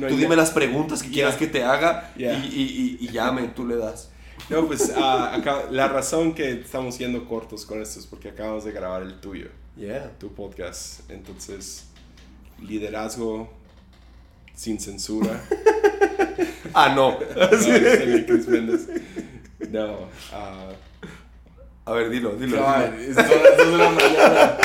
[0.00, 1.38] No, tú dime las preguntas que quieras Ya.
[1.40, 2.32] que te haga Ya.
[2.32, 4.08] y, y, y, y llame, tú le das.
[4.48, 8.64] No, pues ah, acá- la razón que estamos siendo cortos con esto es porque acabamos
[8.64, 10.10] de grabar el tuyo, Yeah.
[10.18, 11.08] tu podcast.
[11.10, 11.84] Entonces,
[12.62, 13.52] liderazgo
[14.54, 15.38] sin censura.
[16.74, 17.18] Ah, no.
[17.28, 18.78] No,
[19.72, 20.68] No, ah,
[21.86, 22.58] A ver, dilo, dilo.
[22.58, 23.14] Cabal, dilo.
[23.14, 24.58] las dos de la mañana.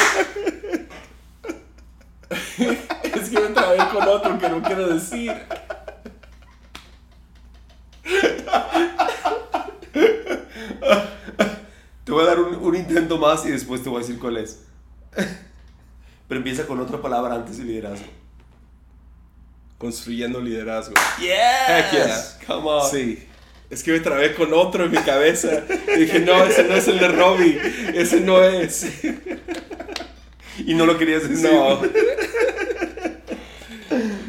[3.15, 5.31] es que me trabé con otro que no quiero decir.
[12.03, 14.35] Te voy a dar un, un intento más y después te voy a decir cuál
[14.35, 14.65] es.
[16.27, 18.07] Pero empieza con otra palabra antes de liderazgo.
[19.77, 20.95] Construyendo liderazgo.
[21.17, 21.69] Yes.
[21.69, 22.39] Heck yes.
[22.45, 22.91] Come on.
[22.91, 23.25] Sí.
[23.69, 25.63] Es que me trabé con otro en mi cabeza.
[25.95, 27.59] Y dije, no, ese no es el de Robbie.
[27.93, 28.85] Ese no es.
[30.65, 31.49] Y no lo querías decir.
[31.49, 31.81] No.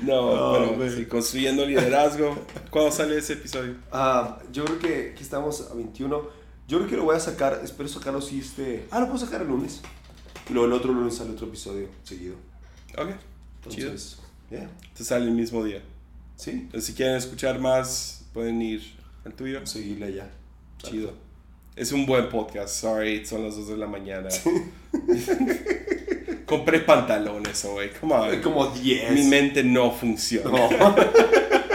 [0.02, 0.90] No, man.
[0.90, 2.36] sí, construyendo liderazgo.
[2.70, 3.76] ¿Cuándo sale ese episodio?
[3.92, 6.28] Ah, yo creo que aquí estamos a 21.
[6.66, 7.60] Yo creo que lo voy a sacar.
[7.62, 8.86] Espero sacarlo si este.
[8.90, 9.82] Ah, lo puedo sacar el lunes.
[10.48, 12.36] Y luego el otro lunes sale otro episodio seguido.
[12.96, 13.10] Ok.
[13.68, 13.88] Chido.
[13.88, 14.18] Entonces,
[14.50, 14.70] yeah.
[14.96, 15.82] Te sale el mismo día.
[16.36, 16.50] Sí.
[16.52, 18.97] Entonces, si quieren escuchar más, pueden ir
[19.28, 19.64] al tuyo.
[19.66, 20.30] Seguirle allá.
[20.78, 21.12] Chido.
[21.76, 24.28] Es un buen podcast, sorry, son las 2 de la mañana.
[26.46, 28.40] Compré pantalones hoy, come on.
[28.40, 29.12] Como 10.
[29.12, 30.50] Mi mente no funciona.
[30.50, 30.68] No.